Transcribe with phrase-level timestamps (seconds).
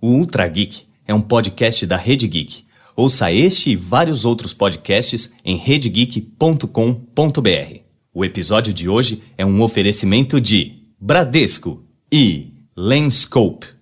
[0.00, 2.64] O Ultra Geek é um podcast da Rede Geek.
[2.94, 7.80] Ouça este e vários outros podcasts em redegeek.com.br.
[8.14, 11.82] O episódio de hoje é um oferecimento de Bradesco
[12.12, 13.78] e Lenscope.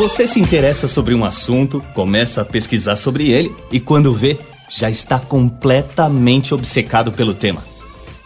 [0.00, 4.38] Você se interessa sobre um assunto, começa a pesquisar sobre ele e quando vê,
[4.70, 7.62] já está completamente obcecado pelo tema.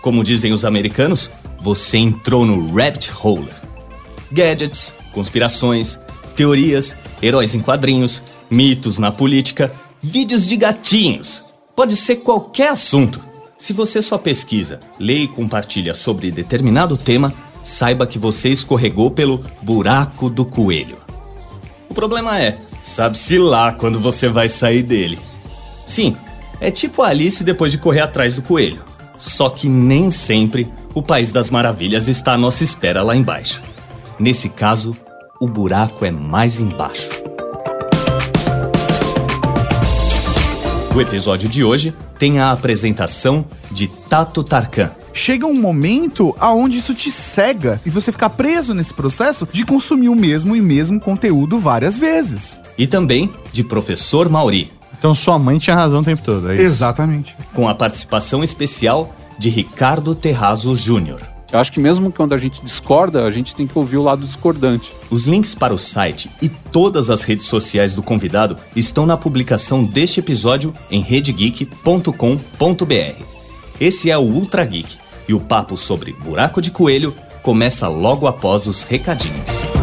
[0.02, 3.48] Como dizem os americanos, você entrou no rabbit hole.
[4.30, 5.98] Gadgets, conspirações,
[6.37, 11.42] teorias, heróis em quadrinhos, mitos na política, vídeos de gatinhos.
[11.74, 13.20] Pode ser qualquer assunto.
[13.56, 17.32] Se você só pesquisa, lê e compartilha sobre determinado tema,
[17.62, 20.98] saiba que você escorregou pelo buraco do coelho.
[21.88, 25.18] O problema é, sabe-se lá quando você vai sair dele.
[25.87, 26.16] Sim,
[26.64, 28.82] é tipo a Alice depois de correr atrás do coelho.
[29.18, 33.60] Só que nem sempre o País das Maravilhas está à nossa espera lá embaixo.
[34.18, 34.96] Nesse caso,
[35.38, 37.10] o buraco é mais embaixo.
[40.95, 44.90] O episódio de hoje tem a apresentação de Tato Tarkan.
[45.12, 50.09] Chega um momento aonde isso te cega e você fica preso nesse processo de consumir
[50.09, 52.59] o mesmo e mesmo conteúdo várias vezes.
[52.79, 54.73] E também de Professor Mauri.
[55.05, 56.63] Então sua mãe tinha razão o tempo todo, é isso?
[56.63, 57.37] Exatamente.
[57.52, 61.21] Com a participação especial de Ricardo Terrazo Júnior.
[61.52, 64.22] Eu acho que mesmo quando a gente discorda, a gente tem que ouvir o lado
[64.22, 64.94] discordante.
[65.10, 69.84] Os links para o site e todas as redes sociais do convidado estão na publicação
[69.84, 73.22] deste episódio em redegeek.com.br.
[73.78, 74.97] Esse é o Ultra Geek
[75.28, 79.73] e o papo sobre buraco de coelho começa logo após os recadinhos.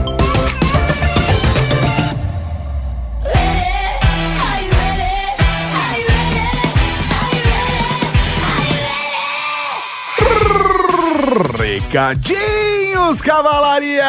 [11.61, 12.60] Rica.
[13.11, 14.05] Recadinhos, cavalaria!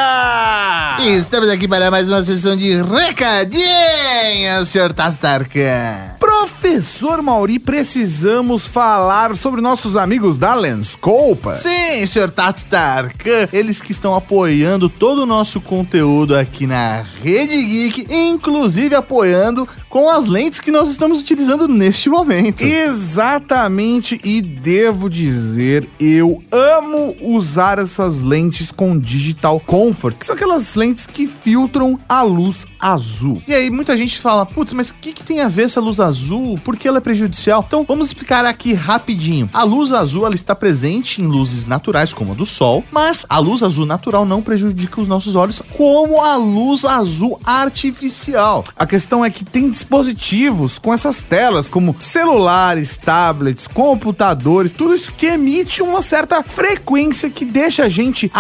[1.17, 4.93] Estamos aqui para mais uma sessão de recadinhos, Sr.
[4.93, 6.13] Tato Tarkan.
[6.21, 11.53] Professor Mauri, precisamos falar sobre nossos amigos da Lenscope.
[11.55, 12.31] Sim, Sr.
[12.31, 18.95] Tato Tarkan, eles que estão apoiando todo o nosso conteúdo aqui na Rede Geek, inclusive
[18.95, 22.63] apoiando com as lentes que nós estamos utilizando neste momento.
[22.63, 30.75] Exatamente, e devo dizer, eu amo usar essas lentes com Digital Comfort, que são aquelas
[30.75, 33.43] lentes que filtram a luz azul.
[33.47, 36.01] E aí muita gente fala, putz, mas o que, que tem a ver essa luz
[36.01, 36.59] azul?
[36.65, 37.65] Por que ela é prejudicial?
[37.67, 39.49] Então vamos explicar aqui rapidinho.
[39.53, 43.39] A luz azul ela está presente em luzes naturais como a do sol, mas a
[43.39, 48.65] luz azul natural não prejudica os nossos olhos como a luz azul artificial.
[48.77, 55.13] A questão é que tem dispositivos com essas telas, como celulares, tablets, computadores, tudo isso
[55.13, 58.31] que emite uma certa frequência que deixa a gente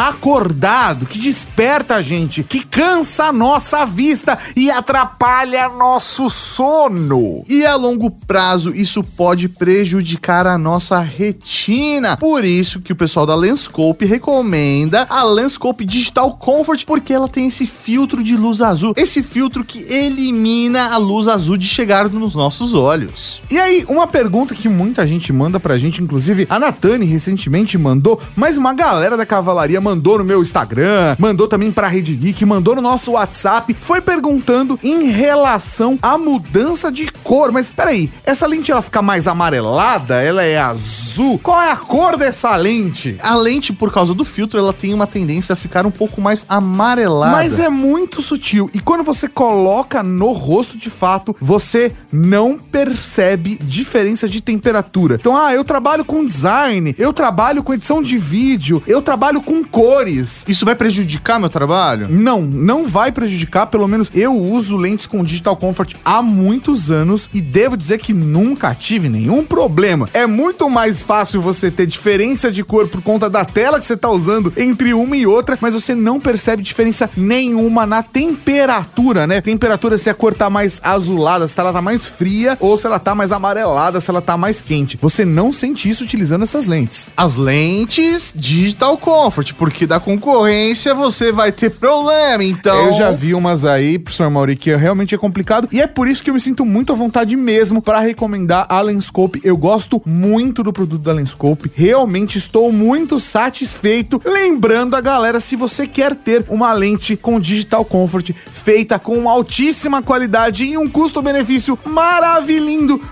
[0.42, 7.44] acordado, que desperta a gente, que cansa a nossa vista e atrapalha nosso sono.
[7.48, 12.16] E a longo prazo isso pode prejudicar a nossa retina.
[12.16, 17.46] Por isso que o pessoal da Lenscope recomenda a Lenscope Digital Comfort, porque ela tem
[17.46, 22.34] esse filtro de luz azul, esse filtro que elimina a luz azul de chegar nos
[22.34, 23.42] nossos olhos.
[23.48, 28.20] E aí, uma pergunta que muita gente manda pra gente, inclusive a Natane recentemente mandou,
[28.34, 32.76] mas uma galera da cavalaria mandou no meu Instagram, mandou também pra Rede Geek, mandou
[32.76, 37.50] no nosso WhatsApp, foi perguntando em relação à mudança de cor.
[37.50, 40.22] Mas peraí, essa lente ela fica mais amarelada?
[40.22, 41.38] Ela é azul?
[41.42, 43.18] Qual é a cor dessa lente?
[43.20, 46.46] A lente, por causa do filtro, ela tem uma tendência a ficar um pouco mais
[46.48, 47.32] amarelada.
[47.32, 48.70] Mas é muito sutil.
[48.72, 55.16] E quando você coloca no rosto de fato, você não percebe diferença de temperatura.
[55.16, 59.64] Então, ah, eu trabalho com design, eu trabalho com edição de vídeo, eu trabalho com
[59.64, 60.11] cores.
[60.48, 62.06] Isso vai prejudicar meu trabalho?
[62.10, 63.66] Não, não vai prejudicar.
[63.66, 68.12] Pelo menos eu uso lentes com Digital Comfort há muitos anos e devo dizer que
[68.12, 70.08] nunca tive nenhum problema.
[70.12, 73.96] É muito mais fácil você ter diferença de cor por conta da tela que você
[73.96, 79.40] tá usando entre uma e outra, mas você não percebe diferença nenhuma na temperatura, né?
[79.40, 82.98] Temperatura se a cor tá mais azulada, se ela tá mais fria ou se ela
[82.98, 84.98] tá mais amarelada, se ela tá mais quente.
[85.00, 87.12] Você não sente isso utilizando essas lentes.
[87.16, 92.44] As lentes Digital Comfort, porque da concorrência, você vai ter problema.
[92.44, 92.86] Então.
[92.86, 95.68] Eu já vi umas aí, professor Mauri, que realmente é complicado.
[95.72, 98.80] E é por isso que eu me sinto muito à vontade mesmo para recomendar a
[98.80, 99.40] Lenscope.
[99.42, 101.70] Eu gosto muito do produto da Lenscope.
[101.74, 104.20] Realmente estou muito satisfeito.
[104.24, 110.02] Lembrando a galera, se você quer ter uma lente com Digital Comfort feita com altíssima
[110.02, 112.62] qualidade e um custo-benefício maravilhoso,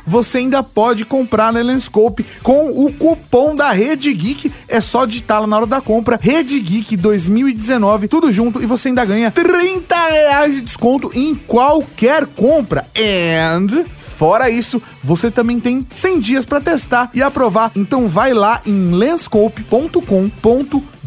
[0.05, 4.53] você ainda pode comprar na Lenscope com o cupom da Rede Geek.
[4.69, 6.19] É só digitar lá na hora da compra.
[6.21, 12.27] Rede Geek 2019, tudo junto, e você ainda ganha 30 reais de desconto em qualquer
[12.27, 12.87] compra.
[12.97, 17.73] And, fora isso, você também tem 100 dias para testar e aprovar.
[17.75, 21.00] Então vai lá em lenscope.com.br.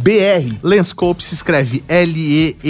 [0.64, 2.64] Lenscope se escreve L-E-N-S-C-O-P-E.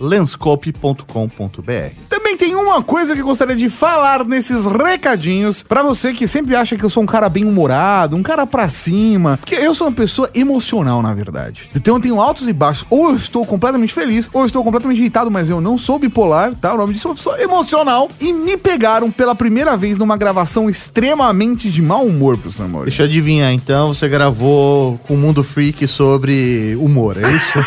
[0.00, 1.90] Lenscope.com.br.
[2.08, 6.56] Também tem uma coisa que eu gostaria de falar nesses recadinhos para você que sempre
[6.56, 9.88] acha que eu sou um cara bem humorado, um cara pra cima, porque eu sou
[9.88, 11.70] uma pessoa emocional, na verdade.
[11.74, 12.86] Então eu tenho altos e baixos.
[12.90, 16.54] Ou eu estou completamente feliz, ou eu estou completamente irritado, mas eu não sou bipolar,
[16.54, 16.74] tá?
[16.74, 18.10] O nome disso é uma pessoa emocional.
[18.20, 22.86] E me pegaram pela primeira vez numa gravação extremamente de mau humor, professor Mauro.
[22.86, 27.58] Deixa eu adivinhar, então você gravou com o Mundo Freak sobre humor, é isso?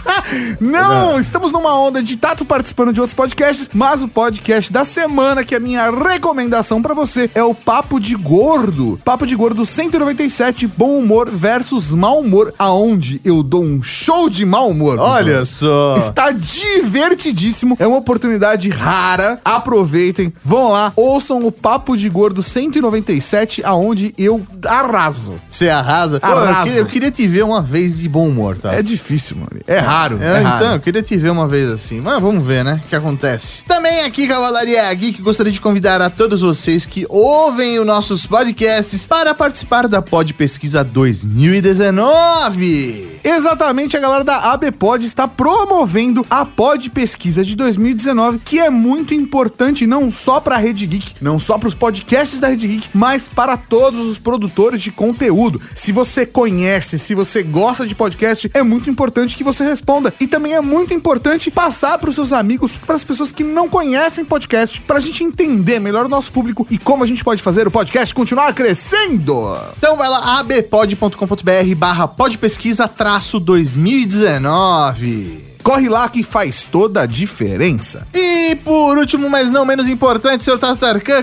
[0.58, 5.44] Não, estamos numa onda de Tato participando de outros podcasts, mas o podcast da semana,
[5.44, 8.98] que é a minha recomendação pra você, é o Papo de Gordo.
[9.04, 14.46] Papo de Gordo 197, bom humor versus mau humor, aonde eu dou um show de
[14.46, 14.98] mau humor.
[14.98, 15.96] Olha só.
[15.98, 19.38] Está divertidíssimo, é uma oportunidade rara.
[19.44, 25.34] Aproveitem, vão lá, ouçam o Papo de Gordo 197, aonde eu arraso.
[25.48, 26.18] Você arrasa?
[26.20, 26.77] Pô, Arraso.
[26.78, 28.74] Queria, eu queria te ver uma vez de bom humor, tá?
[28.74, 29.50] É difícil, mano.
[29.66, 30.18] É raro.
[30.20, 30.56] É, É, raro.
[30.56, 32.00] então, eu queria te ver uma vez assim.
[32.00, 32.80] Mas vamos ver, né?
[32.84, 33.64] O que acontece.
[33.66, 39.06] Também aqui, Cavalaria Geek, gostaria de convidar a todos vocês que ouvem os nossos podcasts
[39.06, 43.17] para participar da Pod Pesquisa 2019.
[43.30, 49.12] Exatamente, a galera da ABPod está promovendo a Pod Pesquisa de 2019, que é muito
[49.12, 52.88] importante não só para a Rede Geek, não só para os podcasts da Rede Geek,
[52.94, 55.60] mas para todos os produtores de conteúdo.
[55.76, 60.14] Se você conhece, se você gosta de podcast, é muito importante que você responda.
[60.18, 63.68] E também é muito importante passar para os seus amigos, para as pessoas que não
[63.68, 67.42] conhecem podcast, para a gente entender melhor o nosso público e como a gente pode
[67.42, 69.54] fazer o podcast continuar crescendo.
[69.76, 72.88] Então vai lá, abpod.com.br barra podpesquisa
[73.20, 75.47] 2019.
[75.68, 78.06] Corre lá que faz toda a diferença.
[78.14, 80.78] E por último, mas não menos importante, senhor Tato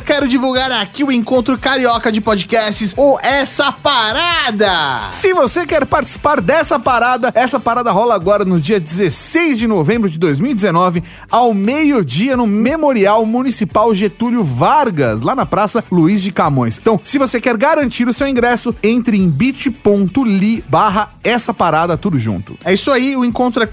[0.05, 5.09] quero divulgar aqui o encontro carioca de podcasts, ou Essa Parada!
[5.09, 10.07] Se você quer participar dessa parada, essa parada rola agora no dia 16 de novembro
[10.07, 16.77] de 2019, ao meio-dia, no Memorial Municipal Getúlio Vargas, lá na Praça Luiz de Camões.
[16.77, 22.19] Então, se você quer garantir o seu ingresso, entre em bit.ly barra essa parada, tudo
[22.19, 22.55] junto.
[22.63, 23.65] É isso aí, o encontro é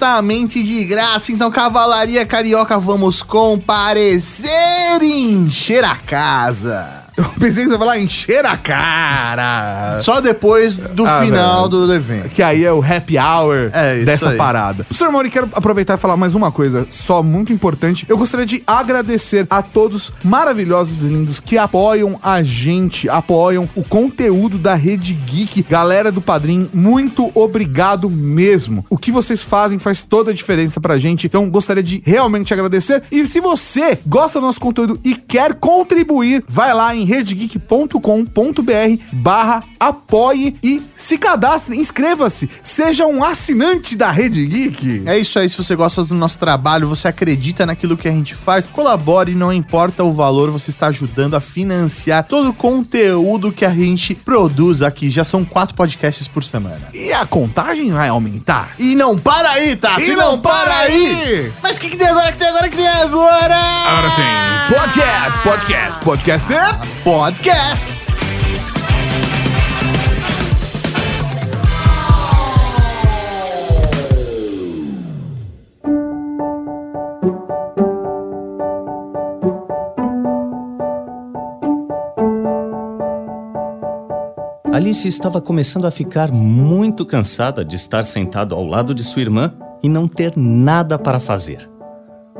[0.00, 6.99] completamente de graça, então Cavalaria Carioca, vamos comparecer e encher a casa.
[7.20, 10.00] Eu pensei que você ia falar encher a cara.
[10.02, 11.86] Só depois do Ah, final velho.
[11.86, 12.28] do, evento.
[12.30, 14.36] Que aí é o happy hour É, dessa aí.
[14.36, 14.84] parada.
[14.84, 18.06] Professor Mauri, quero aproveitar e falar mais uma coisa, só muito importante.
[18.08, 23.82] Eu gostaria de agradecer a todos maravilhosos e lindos que apoiam a gente, apoiam o
[23.84, 25.62] conteúdo da Rede Geek.
[25.68, 28.84] Galera do Padrim, muito obrigado mesmo.
[28.88, 31.26] O que vocês fazem faz toda a diferença pra gente.
[31.26, 33.02] Então, gostaria de realmente agradecer.
[33.12, 39.64] E se você gosta do nosso conteúdo e quer contribuir, vai lá em redegeek.com.br barra
[39.78, 45.02] apoie e se cadastre, inscreva-se, seja um assinante da Rede Geek.
[45.06, 48.34] É isso aí, se você gosta do nosso trabalho, você acredita naquilo que a gente
[48.34, 53.64] faz, colabore, não importa o valor, você está ajudando a financiar todo o conteúdo que
[53.64, 55.10] a gente produz aqui.
[55.10, 56.88] Já são quatro podcasts por semana.
[56.94, 58.74] E a contagem vai aumentar.
[58.78, 60.00] E não para aí, tá?
[60.00, 61.52] E não para aí!
[61.62, 62.28] Mas o que, que tem agora?
[62.28, 62.66] O que tem agora?
[62.66, 63.56] O que tem agora?
[63.56, 66.89] Agora tem podcast, podcast, podcast, né?
[67.04, 67.86] Podcast.
[84.72, 89.52] Alice estava começando a ficar muito cansada de estar sentado ao lado de sua irmã
[89.82, 91.68] e não ter nada para fazer.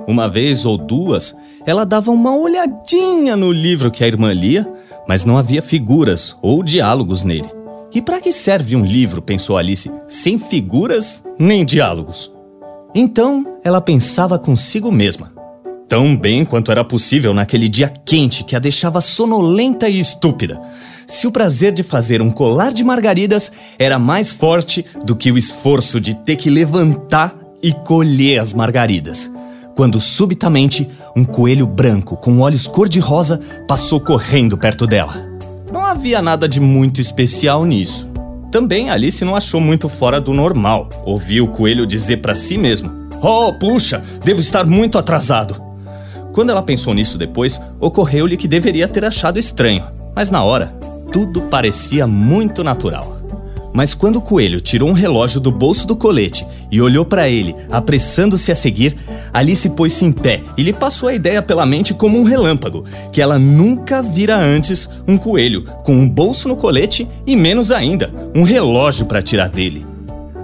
[0.07, 1.37] Uma vez ou duas,
[1.67, 4.67] ela dava uma olhadinha no livro que a irmã lia,
[5.07, 7.51] mas não havia figuras ou diálogos nele.
[7.93, 12.33] E para que serve um livro, pensou Alice, sem figuras nem diálogos?
[12.95, 15.33] Então ela pensava consigo mesma.
[15.89, 20.61] Tão bem quanto era possível naquele dia quente que a deixava sonolenta e estúpida.
[21.09, 25.37] Se o prazer de fazer um colar de margaridas era mais forte do que o
[25.37, 29.29] esforço de ter que levantar e colher as margaridas.
[29.81, 35.27] Quando subitamente um coelho branco com olhos cor-de-rosa passou correndo perto dela.
[35.73, 38.07] Não havia nada de muito especial nisso.
[38.53, 40.91] Também Alice não achou muito fora do normal.
[41.07, 42.91] Ouviu o coelho dizer para si mesmo:
[43.23, 45.59] Oh, puxa, devo estar muito atrasado.
[46.35, 49.85] Quando ela pensou nisso depois, ocorreu-lhe que deveria ter achado estranho,
[50.15, 50.75] mas na hora,
[51.11, 53.20] tudo parecia muito natural.
[53.73, 57.55] Mas quando o coelho tirou um relógio do bolso do colete e olhou para ele,
[57.71, 58.97] apressando-se a seguir,
[59.33, 63.23] Alice pôs-se em pé e lhe passou a ideia pela mente como um relâmpago, que
[63.23, 68.43] ela nunca vira antes um coelho com um bolso no colete e menos ainda, um
[68.43, 69.87] relógio para tirar dele.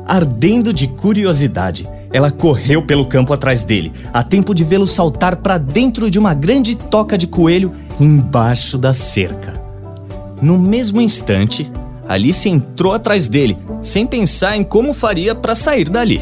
[0.06, 5.58] Ardendo de curiosidade, ela correu pelo campo atrás dele, a tempo de vê-lo saltar para
[5.58, 9.60] dentro de uma grande toca de coelho embaixo da cerca.
[10.40, 11.70] No mesmo instante,
[12.08, 16.20] Alice entrou atrás dele, sem pensar em como faria para sair dali.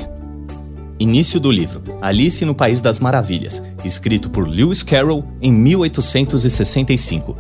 [0.99, 7.37] Início do livro Alice no País das Maravilhas, escrito por Lewis Carroll em 1865.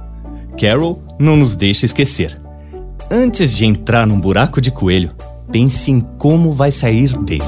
[0.59, 2.41] Carroll não nos deixa esquecer.
[3.11, 5.13] Antes de entrar num buraco de coelho,
[5.53, 7.45] pense em como vai sair dele.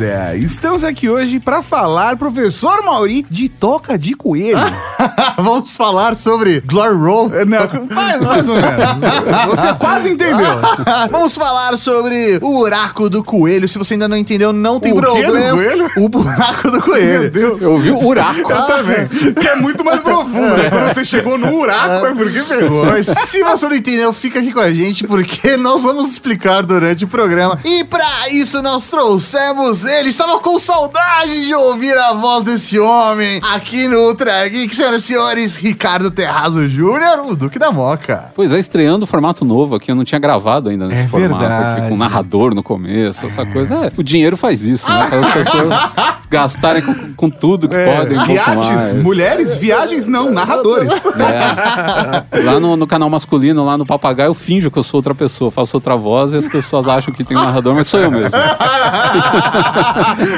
[0.00, 0.36] Beleza!
[0.36, 4.58] Estamos aqui hoje para falar, professor Mauri, de toca de coelho.
[5.36, 7.34] Vamos falar sobre Glory Roll.
[7.34, 7.58] É, Não,
[7.90, 9.50] mais, mais ou menos.
[9.50, 10.46] Você quase entendeu.
[11.10, 13.68] Vamos falar sobre o buraco do coelho.
[13.68, 15.50] Se você ainda não entendeu, não tem O problema.
[15.52, 15.90] coelho?
[15.98, 17.20] O buraco do coelho.
[17.22, 17.62] Meu Deus.
[17.62, 18.40] Eu ouvi o Uraco.
[18.50, 19.06] Eu também.
[19.34, 20.56] Que é muito mais profundo.
[20.56, 20.70] né?
[20.70, 22.86] Quando você chegou no buraco, é porque pegou.
[22.86, 27.04] Mas se você não entendeu, fica aqui com a gente, porque nós vamos explicar durante
[27.04, 27.58] o programa.
[27.64, 30.08] E pra isso nós trouxemos ele.
[30.08, 35.06] Estava com saudade de ouvir a voz desse homem aqui no Ultra Geek, senhoras e
[35.06, 38.32] senhores, Ricardo Terrazo Júnior, o Duque da Moca.
[38.34, 41.38] Pois é, estreando o formato novo aqui, eu não tinha gravado ainda nesse É formato
[41.38, 41.80] verdade.
[41.80, 43.86] aqui, com narrador no começo, essa coisa.
[43.86, 45.08] É, o dinheiro faz isso, né?
[45.26, 45.74] As pessoas
[46.30, 48.12] gastarem com, com tudo que podem.
[48.12, 51.04] um pouco Viagens, mulheres, viagens não, narradores.
[52.30, 52.42] É.
[52.44, 55.50] Lá no, no canal masculino, lá no Papagaio, eu finjo que eu sou outra pessoa,
[55.50, 58.30] faço outra voz e as pessoas acham que tem um narrador, mas sou eu mesmo.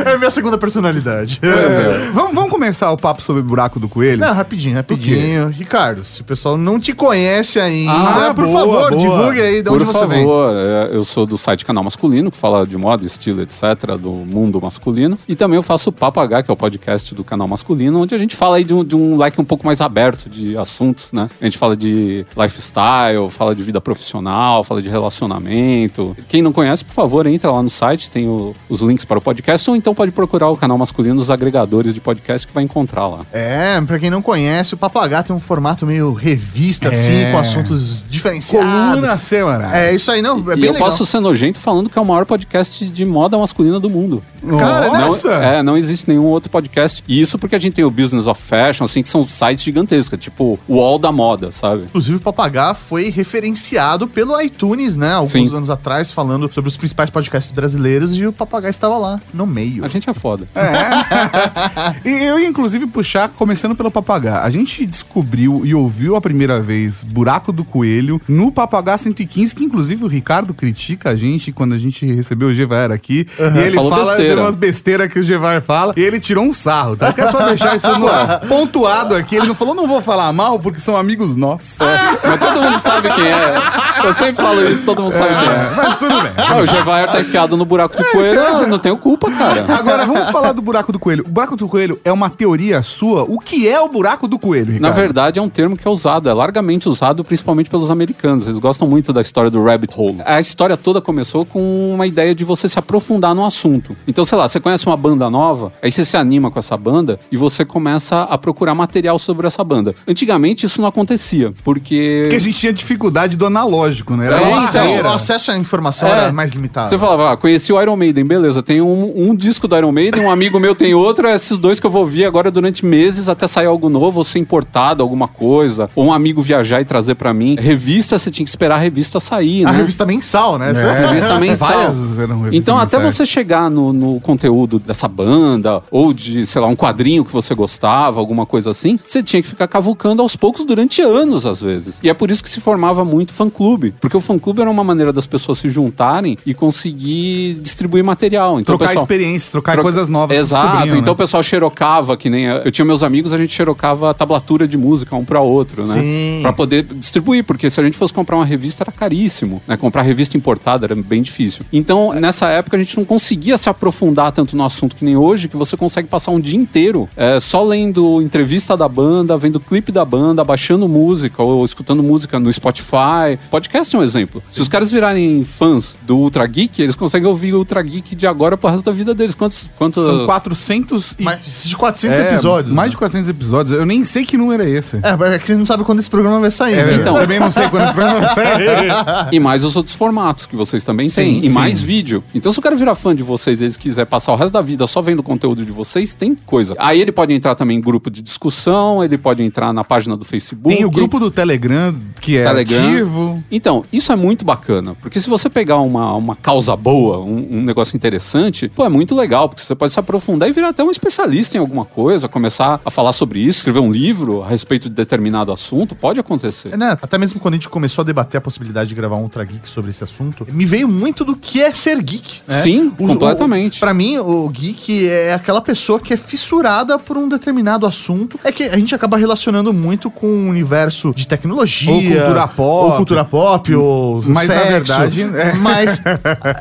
[0.07, 1.39] É a minha segunda personalidade.
[1.43, 4.21] É, vamos, vamos começar o papo sobre o buraco do coelho?
[4.21, 5.49] Não, rapidinho, rapidinho.
[5.49, 9.01] Ricardo, se o pessoal não te conhece ainda, Ah, por boa, favor, boa.
[9.03, 10.19] divulgue aí de onde Por você vem.
[10.25, 14.11] favor, é, eu sou do site Canal Masculino, que fala de moda, estilo, etc., do
[14.11, 15.19] mundo masculino.
[15.27, 18.15] E também eu faço o Papo H, que é o podcast do Canal Masculino, onde
[18.15, 21.13] a gente fala aí de um, de um leque um pouco mais aberto de assuntos,
[21.13, 21.29] né?
[21.41, 26.17] A gente fala de lifestyle, fala de vida profissional, fala de relacionamento.
[26.29, 29.23] Quem não conhece, por favor, entra lá no site, tem o- os links para o
[29.23, 33.07] podcast, ou então pode procurar o Canal Masculino nos agregadores de podcast que vai encontrar
[33.07, 33.21] lá.
[33.33, 36.91] É, pra quem não conhece, o Papagaio tem um formato meio revista, É.
[36.93, 38.69] assim, com assuntos diferenciados.
[38.71, 39.71] Coluna semanal.
[39.73, 40.89] É isso aí, não, é e bem eu legal.
[40.89, 44.23] posso ser nojento falando que é o maior podcast de moda masculina do mundo.
[44.59, 45.33] Cara, Não, nossa.
[45.35, 47.03] é, não existe nenhum outro podcast.
[47.07, 50.19] E isso porque a gente tem o Business of Fashion, assim, que são sites gigantescos,
[50.19, 51.83] tipo o Wall da moda, sabe?
[51.85, 55.13] Inclusive, o Papagaio foi referenciado pelo iTunes, né?
[55.15, 55.55] Alguns Sim.
[55.57, 59.85] anos atrás, falando sobre os principais podcasts brasileiros, e o Papagaio estava lá, no meio.
[59.85, 60.47] A gente é foda.
[62.05, 64.43] E eu ia inclusive puxar, começando pelo Papagá.
[64.43, 69.65] A gente descobriu e ouviu a primeira vez Buraco do Coelho no Papagá 115, que
[69.65, 73.27] inclusive o Ricardo critica a gente quando a gente recebeu o Gevar aqui.
[73.39, 74.35] E ele Falou fala besteira.
[74.35, 75.95] de umas besteiras que o Gevar fala.
[75.97, 77.09] E ele tirou um sarro, tá?
[77.09, 78.09] Eu quero só deixar isso no-
[78.49, 79.37] pontuado aqui.
[79.37, 81.79] Ele não falou, não vou falar mal, porque são amigos nossos.
[81.81, 84.07] Mas todo mundo sabe quem é.
[84.07, 85.71] Eu sempre falo isso, todo mundo sabe quem é.
[85.77, 86.33] Mas tudo bem.
[86.37, 89.65] Ah, o Gevaer tá enfiado no buraco do coelho, eu não tenho culpa, cara.
[89.75, 91.25] Agora, vamos falar do buraco do coelho.
[91.27, 93.23] O buraco do coelho é uma teoria sua?
[93.25, 94.83] O que é o buraco do coelho, Ricardo?
[94.83, 98.47] Na verdade, é um termo que é usado, é largamente usado, principalmente pelos americanos.
[98.47, 100.19] Eles gostam muito da história do rabbit hole.
[100.25, 103.97] A história toda começou com uma ideia de você se aprofundar no assunto.
[104.07, 107.19] Então, sei lá, você conhece uma banda nova, aí você se anima com essa banda
[107.31, 109.95] e você começa a procurar material sobre essa banda.
[110.07, 112.21] Antigamente, isso não acontecia, porque.
[112.23, 114.27] Porque a gente tinha dificuldade do analógico, né?
[114.27, 115.09] Era É, uma o, acesso, barreira.
[115.09, 116.13] o acesso à informação É.
[116.13, 116.89] era mais limitado.
[116.89, 118.63] Você falava, ah, conheci o Iron Maiden, beleza.
[118.63, 121.79] Tem um, um disco do Iron Maiden, um amigo meu tem outro, é esses dois
[121.81, 125.27] que eu vou ouvir agora durante meses até sair algo novo, ou ser importado, alguma
[125.27, 127.57] coisa, ou um amigo viajar e trazer pra mim.
[127.59, 129.79] Revista, você tinha que esperar a revista sair, A né?
[129.79, 130.73] revista mensal, né?
[130.73, 131.69] Revista mensal.
[131.69, 133.15] Várias eram revistas Então, até mensais.
[133.15, 137.55] você chegar no, no conteúdo dessa banda, ou de, sei lá, um quadrinho que você
[137.55, 141.95] gostava, alguma coisa assim, você tinha que ficar cavucando aos poucos durante anos, às vezes.
[142.03, 143.95] E é por isso que se formava muito fã-clube.
[144.01, 148.61] Porque o fã-clube era uma maneira das pessoas se juntarem e conseguir distribuir material.
[148.61, 150.37] Então, trocar pessoal- experiências, trocar Troca- coisas novas.
[150.37, 150.67] Exato.
[150.67, 151.15] descobriam, Então né?
[151.15, 152.45] o pessoal xerocava, que nem.
[152.45, 155.95] Eu tinha meus amigos, a gente xerocava a tablatura de música um para outro, né?
[155.95, 156.39] Sim.
[156.43, 159.77] Pra poder distribuir, porque se a gente fosse comprar uma revista era caríssimo, né?
[159.77, 161.65] Comprar revista importada era bem difícil.
[161.73, 165.49] Então, nessa época, a gente não conseguia se aprofundar tanto no assunto que nem hoje,
[165.49, 169.93] que você consegue passar um dia inteiro é, só lendo entrevista da banda, vendo clipe
[169.93, 173.39] da banda, baixando música ou escutando música no Spotify.
[173.51, 174.43] Podcast é um exemplo.
[174.51, 178.27] Se os caras virarem fãs do Ultra Geek, eles conseguem ouvir o Ultra Geek de
[178.27, 179.35] agora pro resto da vida deles.
[179.35, 179.71] Quantos.
[179.79, 181.23] quantos São 400 e...
[181.23, 182.73] Mais de 400 É, episódios.
[182.75, 182.91] Mais né?
[182.91, 183.79] de 400 episódios.
[183.79, 184.97] Eu nem sei que número é esse.
[185.03, 186.95] É, é que vocês não sabem quando esse programa vai sair, É, né?
[186.97, 188.93] então, também não sei quando esse programa vai sair.
[189.33, 191.39] E mais os outros formatos que vocês também Sim, têm.
[191.41, 191.51] E sim.
[191.51, 192.23] mais vídeo.
[192.35, 194.61] Então, se o cara virar fã de vocês e eles quiser passar o resto da
[194.61, 196.75] vida só vendo o conteúdo de vocês, tem coisa.
[196.79, 200.25] Aí ele pode entrar também em grupo de discussão, ele pode entrar na página do
[200.25, 200.75] Facebook.
[200.75, 202.85] Tem o grupo do Telegram, que é Telegram.
[202.85, 203.45] ativo.
[203.51, 207.63] Então, isso é muito bacana, porque se você pegar uma, uma causa boa, um, um
[207.63, 210.91] negócio interessante, pô, é muito legal, porque você pode se aprofundar e virar até um
[210.91, 214.95] especialista em alguma coisa, começar a falar sobre isso, escrever um livro a respeito de
[214.95, 216.71] determinado assunto, pode acontecer.
[216.73, 216.97] É, né?
[217.01, 219.69] Até mesmo quando a gente começou a debater a possibilidade de gravar um Ultra Geek
[219.69, 222.41] sobre esse assunto, me veio muito do que é ser geek.
[222.47, 222.61] né?
[222.63, 223.77] Sim, O- completamente.
[223.79, 228.39] O, pra mim, o geek é aquela pessoa que é fissurada por um determinado assunto.
[228.45, 231.91] É que a gente acaba relacionando muito com o universo de tecnologia.
[231.93, 232.91] Ou cultura pop.
[232.91, 234.71] Ou cultura pop, ou Mas, na sexo.
[234.73, 235.53] verdade, é.
[235.63, 236.03] Mas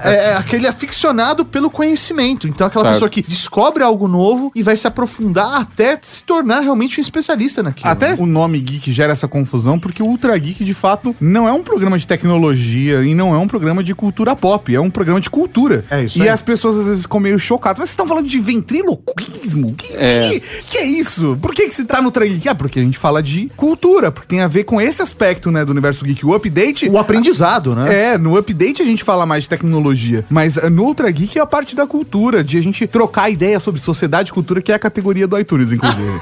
[0.03, 2.47] é, é aquele aficionado pelo conhecimento.
[2.47, 2.93] Então, aquela Certo.
[2.95, 7.61] pessoa que descobre algo novo e vai se aprofundar até se tornar realmente um especialista
[7.61, 7.89] naquilo.
[7.89, 8.15] Até né?
[8.19, 11.61] o nome Geek gera essa confusão, porque o Ultra Geek, de fato, não é um
[11.61, 15.29] programa de tecnologia e não é um programa de cultura pop, é um programa de
[15.29, 15.83] cultura.
[15.89, 16.29] É isso E aí.
[16.29, 17.79] as pessoas às vezes ficam meio chocadas.
[17.79, 19.73] Mas vocês estão falando de ventriloquismo?
[19.73, 20.19] Que, É.
[20.19, 21.37] que, que é isso?
[21.41, 22.47] Por que, que você tá no Ultra Geek?
[22.49, 25.65] Ah, porque a gente fala de cultura, porque tem a ver com esse aspecto, né,
[25.65, 26.25] do universo geek.
[26.25, 26.89] O update.
[26.89, 28.13] O aprendizado, né?
[28.13, 31.41] É, no update a gente fala mais de tecnologia, mas eh, no Ultra Geek é
[31.41, 34.75] a parte da cultura, de a gente trocar ideia sobre sociedade e cultura, que é
[34.75, 36.19] a categoria do iTunes, inclusive.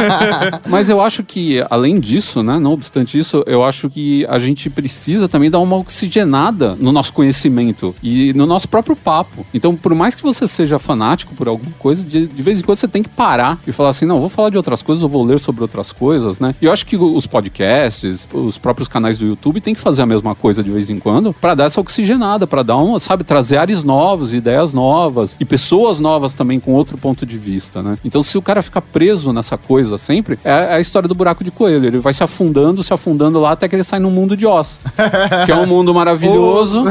[0.68, 4.70] Mas eu acho que, além disso, né, não obstante isso, eu acho que a gente
[4.70, 9.46] precisa também dar uma oxigenada no nosso conhecimento e no nosso próprio papo.
[9.52, 12.78] Então, por mais que você seja fanático por alguma coisa, de, de vez em quando
[12.78, 15.24] você tem que parar e falar assim: não, vou falar de outras coisas, eu vou
[15.24, 16.54] ler sobre outras coisas, né?
[16.60, 20.06] E eu acho que os podcasts, os próprios canais do YouTube têm que fazer a
[20.06, 23.56] mesma coisa de vez em quando para dar essa oxigenada, para dar uma, sabe, trazer
[23.56, 27.98] ares novos, ideias novas e pessoas novas também com outro ponto de vista, né?
[28.10, 31.44] Então, se o cara ficar preso nessa coisa sempre, é é a história do buraco
[31.44, 31.86] de coelho.
[31.86, 34.80] Ele vai se afundando, se afundando lá até que ele sai no mundo de Oz,
[35.46, 36.82] que é um mundo maravilhoso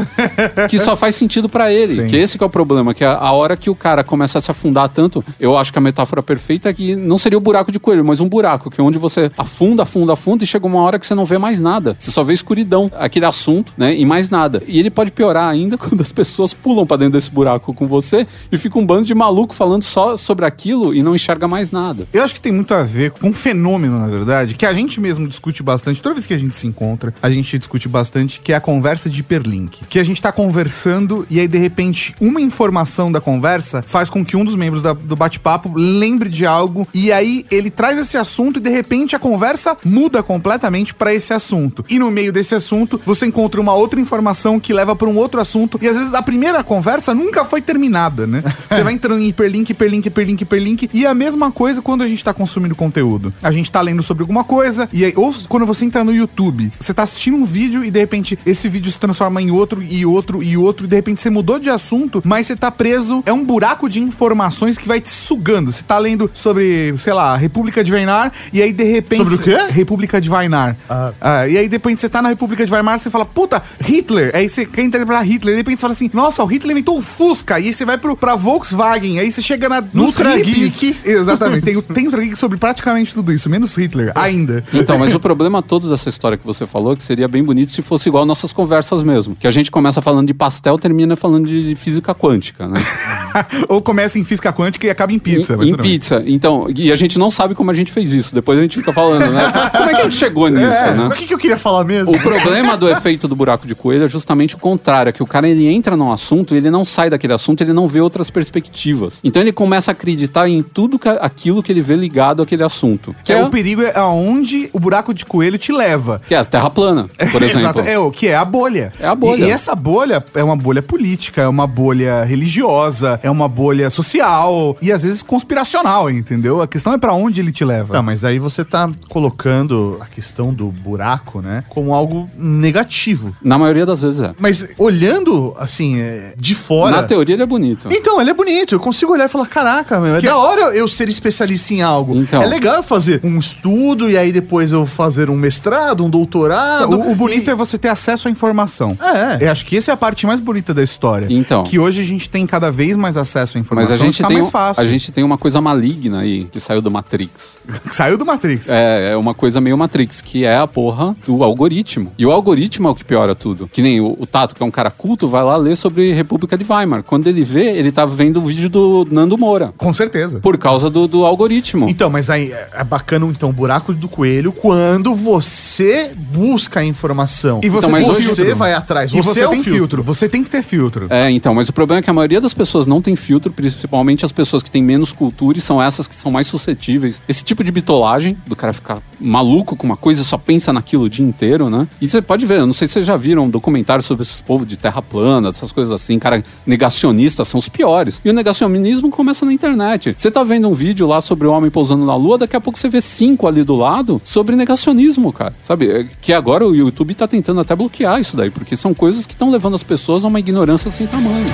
[0.69, 1.93] que só faz sentido para ele.
[1.93, 2.07] Sim.
[2.07, 4.41] Que esse que é o problema, que a, a hora que o cara começa a
[4.41, 7.71] se afundar tanto, eu acho que a metáfora perfeita é que não seria o buraco
[7.71, 10.81] de coelho, mas um buraco, que é onde você afunda, afunda, afunda e chega uma
[10.81, 11.95] hora que você não vê mais nada.
[11.99, 13.95] Você só vê escuridão, aquele assunto, né?
[13.95, 14.63] E mais nada.
[14.67, 18.25] E ele pode piorar ainda quando as pessoas pulam pra dentro desse buraco com você
[18.51, 22.07] e fica um bando de maluco falando só sobre aquilo e não enxerga mais nada.
[22.13, 24.99] Eu acho que tem muito a ver com um fenômeno, na verdade, que a gente
[24.99, 26.01] mesmo discute bastante.
[26.01, 29.09] Toda vez que a gente se encontra, a gente discute bastante, que é a conversa
[29.09, 29.81] de hiperlink.
[29.89, 34.23] Que a gente tá conversando e aí, de repente, uma informação da conversa faz com
[34.25, 38.17] que um dos membros da- do bate-papo lembre de algo e aí ele traz esse
[38.17, 41.83] assunto e, de repente, a conversa muda completamente pra esse assunto.
[41.89, 45.39] E no meio desse assunto, você encontra uma outra informação que leva pra um outro
[45.39, 48.43] assunto e, às vezes, a primeira conversa nunca foi terminada, né?
[48.69, 50.89] Você vai entrando em hiperlink, hiperlink, hiperlink, hiperlink.
[50.93, 53.33] E a mesma coisa quando a gente tá consumindo conteúdo.
[53.41, 56.69] A gente tá lendo sobre alguma coisa, e aí, ou quando você entra no YouTube,
[56.71, 60.05] você tá assistindo um vídeo e de repente esse vídeo se transforma em outro, e
[60.05, 63.23] outro, e outro, e de repente você mudou de assunto, mas você tá preso.
[63.25, 65.71] É um buraco de informações que vai te sugando.
[65.71, 69.29] Você tá lendo sobre, sei lá, República de Weimar, e aí de repente.
[69.29, 69.71] Sobre o quê?
[69.71, 70.75] República de Weimar.
[70.89, 71.13] Ah.
[71.21, 74.31] Ah, e aí de repente você tá na República de Weimar, você fala, puta, Hitler.
[74.33, 75.53] Aí você quer interpretar Hitler.
[75.53, 77.59] E de repente você fala assim, nossa, o Hitler inventou o Fusca.
[77.59, 79.19] E aí você vai pro, pra Volkswagen.
[79.19, 80.79] Aí você chega na, nos Ultra hippies.
[80.79, 80.88] Geek.
[81.03, 81.63] Exatamente.
[81.63, 84.63] Tem, tem Ultra Geek sobre praticamente tudo isso, menos Hitler, ainda.
[84.73, 87.71] Então, mas o problema todo dessa história que você falou é que seria bem bonito
[87.71, 89.35] se fosse igual nossas conversas mesmo.
[89.35, 92.79] Que a gente começa falando de pastel, termina falando de física quântica, né?
[93.67, 95.57] Ou começa em física quântica e acaba em pizza.
[95.61, 96.23] em, em pizza.
[96.25, 98.33] Então, e a gente não sabe como a gente fez isso.
[98.33, 99.51] Depois a gente fica falando, né?
[99.71, 101.07] Como é que a gente chegou nisso, Mas né?
[101.07, 102.15] o que, que eu queria falar mesmo?
[102.15, 105.27] O problema do efeito do buraco de coelho é justamente o contrário, é que o
[105.27, 108.29] cara ele entra num assunto e ele não sai daquele assunto, ele não vê outras
[108.29, 109.19] perspectivas.
[109.23, 113.13] Então ele começa a acreditar em tudo que, aquilo que ele vê ligado àquele assunto.
[113.23, 116.21] Que É, é, o perigo é aonde o buraco de coelho te leva.
[116.27, 117.59] que é a Terra plana, por exemplo.
[117.59, 118.93] Exato, é o que é a bolha.
[118.99, 119.43] É a bolha.
[119.45, 123.89] E, e essa bolha é uma bolha política, é uma bolha religiosa, é uma bolha
[123.89, 126.61] social e às vezes conspiracional, entendeu?
[126.61, 127.93] A questão é pra onde ele te leva.
[127.93, 133.35] Tá, mas aí você tá colocando a questão do buraco, né, como algo negativo.
[133.41, 134.31] Na maioria das vezes é.
[134.37, 136.97] Mas olhando, assim, é, de fora...
[136.97, 137.87] Na teoria ele é bonito.
[137.91, 138.75] Então, ele é bonito.
[138.75, 141.81] Eu consigo olhar e falar, caraca, meu, é Que- da hora eu ser especialista em
[141.81, 142.15] algo.
[142.15, 142.41] Então.
[142.41, 146.97] É legal eu fazer um estudo e aí depois eu fazer um mestrado, um doutorado.
[146.99, 148.97] O, o bonito E- é você ter acesso à informação.
[149.01, 149.45] É.
[149.45, 151.27] Eu acho que essa é a parte mais bonita da história.
[151.29, 151.63] Então.
[151.63, 153.93] Que hoje a gente tem cada vez mais acesso à Mas informação.
[153.93, 154.83] a gente, fica tem, mais um- fácil.
[154.83, 157.59] a gente tem uma coisa maligna aí que saiu do Matrix.
[157.91, 158.69] Saiu do Matrix.
[158.69, 162.11] É, é uma coisa meio Matrix, que é a porra do algoritmo.
[162.17, 163.67] E o algoritmo é o que piora tudo.
[163.71, 166.57] Que nem o, o Tato, que é um cara culto, vai lá ler sobre República
[166.57, 167.03] de Weimar.
[167.03, 169.73] Quando ele vê, ele tá vendo o vídeo do Nando Moura.
[169.77, 170.39] Com certeza.
[170.39, 171.89] Por causa do, do algoritmo.
[171.89, 176.85] Então, mas aí é é bacana então o buraco do coelho quando você busca a
[176.85, 177.59] informação.
[177.63, 178.55] E você Então, mas filtro.
[178.55, 179.11] vai atrás.
[179.11, 180.03] E você, é tem filtro.
[180.03, 181.07] Você tem que ter filtro.
[181.09, 184.25] É, então, mas o problema é que a maioria das pessoas não tem filtro, principalmente
[184.25, 187.21] as pessoas que têm menos cultura e são essas que são mais suscetíveis.
[187.27, 191.03] Esse tipo de bitolagem, do cara ficar maluco com uma coisa e só pensa naquilo
[191.03, 191.87] o dia inteiro, né?
[191.99, 194.41] E você pode ver, eu não sei se vocês já viram um documentário sobre esses
[194.41, 198.21] povos de terra plana, essas coisas assim, cara, negacionistas são os piores.
[198.23, 200.15] E o negacionismo começa na internet.
[200.17, 202.77] Você tá vendo um vídeo lá sobre o homem pousando na lua, daqui a pouco
[202.77, 205.53] você vê cinco ali do lado sobre negacionismo, cara.
[205.61, 205.89] Sabe?
[205.89, 209.33] É Que agora o YouTube tá tentando até bloquear isso daí, porque são coisas que
[209.33, 211.45] estão levando as pessoas a uma ignorância sem tamanho.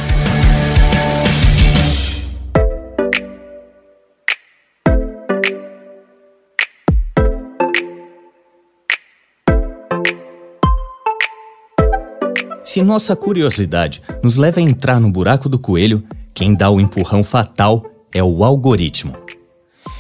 [12.64, 16.04] Se nossa curiosidade nos leva a entrar no buraco do coelho,
[16.34, 19.14] quem dá o empurrão fatal é o algoritmo.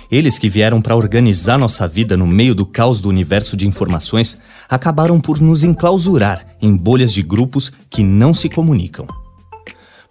[0.09, 4.37] Eles que vieram para organizar nossa vida no meio do caos do universo de informações
[4.69, 9.05] acabaram por nos enclausurar em bolhas de grupos que não se comunicam.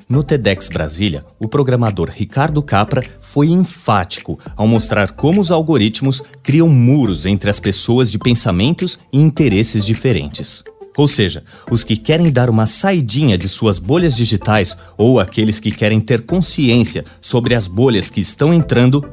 [0.07, 6.69] No TEDx Brasília, o programador Ricardo Capra foi enfático ao mostrar como os algoritmos criam
[6.69, 10.63] muros entre as pessoas de pensamentos e interesses diferentes.
[10.97, 15.71] Ou seja, os que querem dar uma saidinha de suas bolhas digitais ou aqueles que
[15.71, 19.05] querem ter consciência sobre as bolhas que estão entrando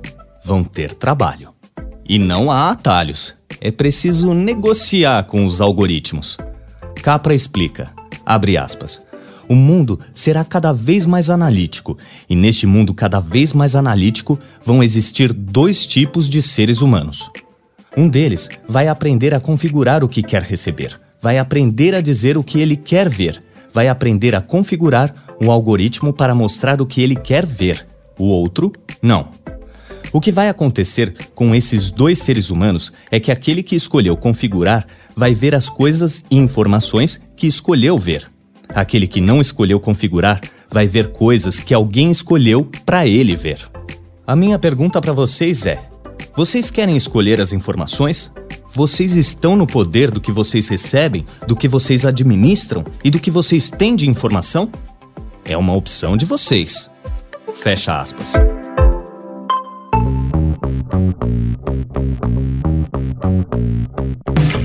[0.45, 1.49] vão ter trabalho.
[2.07, 3.33] E não há atalhos.
[3.59, 6.37] É preciso negociar com os algoritmos.
[7.01, 7.91] Capra explica,
[8.25, 9.01] abre aspas,
[9.49, 11.97] o mundo será cada vez mais analítico,
[12.29, 17.29] e neste mundo cada vez mais analítico vão existir dois tipos de seres humanos.
[17.97, 22.43] Um deles vai aprender a configurar o que quer receber, vai aprender a dizer o
[22.43, 23.41] que ele quer ver,
[23.73, 27.85] vai aprender a configurar um algoritmo para mostrar o que ele quer ver.
[28.17, 29.29] O outro, não.
[30.13, 34.85] O que vai acontecer com esses dois seres humanos é que aquele que escolheu configurar
[35.15, 38.29] vai ver as coisas e informações que escolheu ver.
[38.69, 43.59] Aquele que não escolheu configurar vai ver coisas que alguém escolheu para ele ver.
[44.25, 45.79] A minha pergunta para vocês é:
[46.35, 48.31] vocês querem escolher as informações?
[48.73, 53.29] Vocês estão no poder do que vocês recebem, do que vocês administram e do que
[53.29, 54.71] vocês têm de informação?
[55.43, 56.89] É uma opção de vocês.
[57.53, 58.31] Fecha aspas.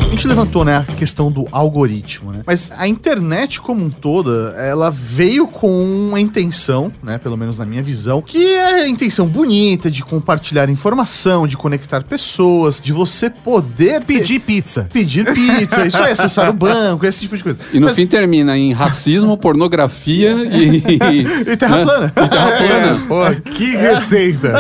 [0.01, 2.41] A gente levantou, né, a questão do algoritmo, né?
[2.47, 5.69] Mas a internet como um toda, ela veio com
[6.09, 10.71] uma intenção, né, pelo menos na minha visão, que é a intenção bonita de compartilhar
[10.71, 14.89] informação, de conectar pessoas, de você poder ter- Pedir pizza.
[14.91, 17.59] pedir pizza, isso aí, acessar o banco, esse tipo de coisa.
[17.75, 20.83] E no Mas- fim termina em racismo, pornografia e.
[21.53, 22.13] E terra plana.
[22.17, 23.01] E terra plana.
[23.07, 24.53] Pô, que receita.